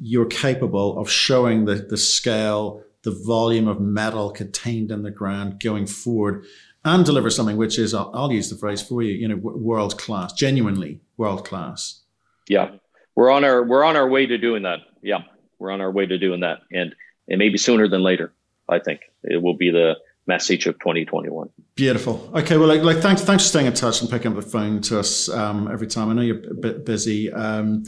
you're 0.00 0.26
capable 0.26 0.98
of 0.98 1.10
showing 1.10 1.64
the 1.64 1.74
the 1.74 1.96
scale, 1.96 2.84
the 3.02 3.10
volume 3.10 3.66
of 3.66 3.80
metal 3.80 4.30
contained 4.30 4.92
in 4.92 5.02
the 5.02 5.10
ground 5.10 5.60
going 5.60 5.86
forward, 5.86 6.44
and 6.84 7.04
deliver 7.04 7.30
something 7.30 7.56
which 7.56 7.78
is, 7.78 7.94
I'll, 7.94 8.10
I'll 8.14 8.32
use 8.32 8.48
the 8.48 8.56
phrase 8.56 8.80
for 8.80 9.02
you, 9.02 9.12
you 9.12 9.28
know, 9.28 9.36
world 9.36 9.98
class, 9.98 10.32
genuinely 10.32 11.00
world 11.16 11.44
class. 11.44 12.02
Yeah, 12.48 12.76
we're 13.16 13.30
on 13.30 13.44
our 13.44 13.64
we're 13.64 13.84
on 13.84 13.96
our 13.96 14.08
way 14.08 14.26
to 14.26 14.38
doing 14.38 14.62
that. 14.62 14.80
Yeah, 15.02 15.22
we're 15.58 15.70
on 15.70 15.80
our 15.80 15.90
way 15.90 16.06
to 16.06 16.18
doing 16.18 16.40
that, 16.40 16.60
and 16.70 16.94
and 17.28 17.38
maybe 17.38 17.58
sooner 17.58 17.88
than 17.88 18.02
later. 18.02 18.32
I 18.68 18.78
think 18.78 19.00
it 19.24 19.42
will 19.42 19.56
be 19.56 19.70
the 19.70 19.96
message 20.26 20.66
of 20.66 20.78
2021. 20.78 21.48
Beautiful. 21.74 22.30
Okay, 22.34 22.56
well, 22.56 22.68
like, 22.68 22.82
like 22.82 22.98
thanks, 22.98 23.22
thanks 23.22 23.44
for 23.44 23.48
staying 23.48 23.66
in 23.66 23.72
touch 23.72 24.00
and 24.00 24.10
picking 24.10 24.32
up 24.32 24.36
the 24.36 24.48
phone 24.48 24.80
to 24.82 24.98
us 24.98 25.28
um, 25.28 25.68
every 25.70 25.86
time. 25.86 26.10
I 26.10 26.14
know 26.14 26.22
you're 26.22 26.50
a 26.50 26.54
bit 26.54 26.84
busy. 26.84 27.32
Um, 27.32 27.84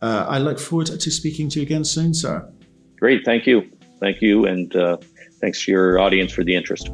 uh, 0.00 0.26
I 0.28 0.38
look 0.38 0.58
forward 0.58 0.88
to 0.88 1.10
speaking 1.10 1.48
to 1.50 1.60
you 1.60 1.66
again 1.66 1.84
soon, 1.84 2.12
sir. 2.12 2.50
Great, 2.98 3.24
thank 3.24 3.46
you, 3.46 3.70
thank 4.00 4.20
you, 4.20 4.46
and 4.46 4.74
uh, 4.76 4.96
thanks 5.40 5.64
to 5.64 5.72
your 5.72 5.98
audience 5.98 6.32
for 6.32 6.44
the 6.44 6.54
interest. 6.54 6.88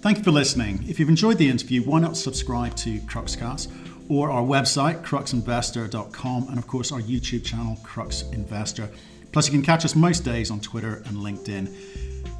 Thank 0.00 0.18
you 0.18 0.24
for 0.24 0.30
listening. 0.30 0.84
If 0.88 1.00
you've 1.00 1.08
enjoyed 1.08 1.38
the 1.38 1.48
interview, 1.48 1.82
why 1.82 1.98
not 1.98 2.16
subscribe 2.16 2.76
to 2.76 2.98
Cruxcast 3.00 3.72
or 4.08 4.30
our 4.30 4.42
website, 4.42 5.02
cruxinvestor.com, 5.02 6.48
and 6.48 6.58
of 6.58 6.66
course 6.66 6.92
our 6.92 7.00
YouTube 7.00 7.44
channel, 7.44 7.76
Crux 7.82 8.22
Investor. 8.32 8.88
Plus, 9.32 9.46
you 9.46 9.52
can 9.52 9.62
catch 9.62 9.84
us 9.84 9.94
most 9.94 10.20
days 10.20 10.50
on 10.50 10.60
Twitter 10.60 11.02
and 11.06 11.16
LinkedIn. 11.16 12.15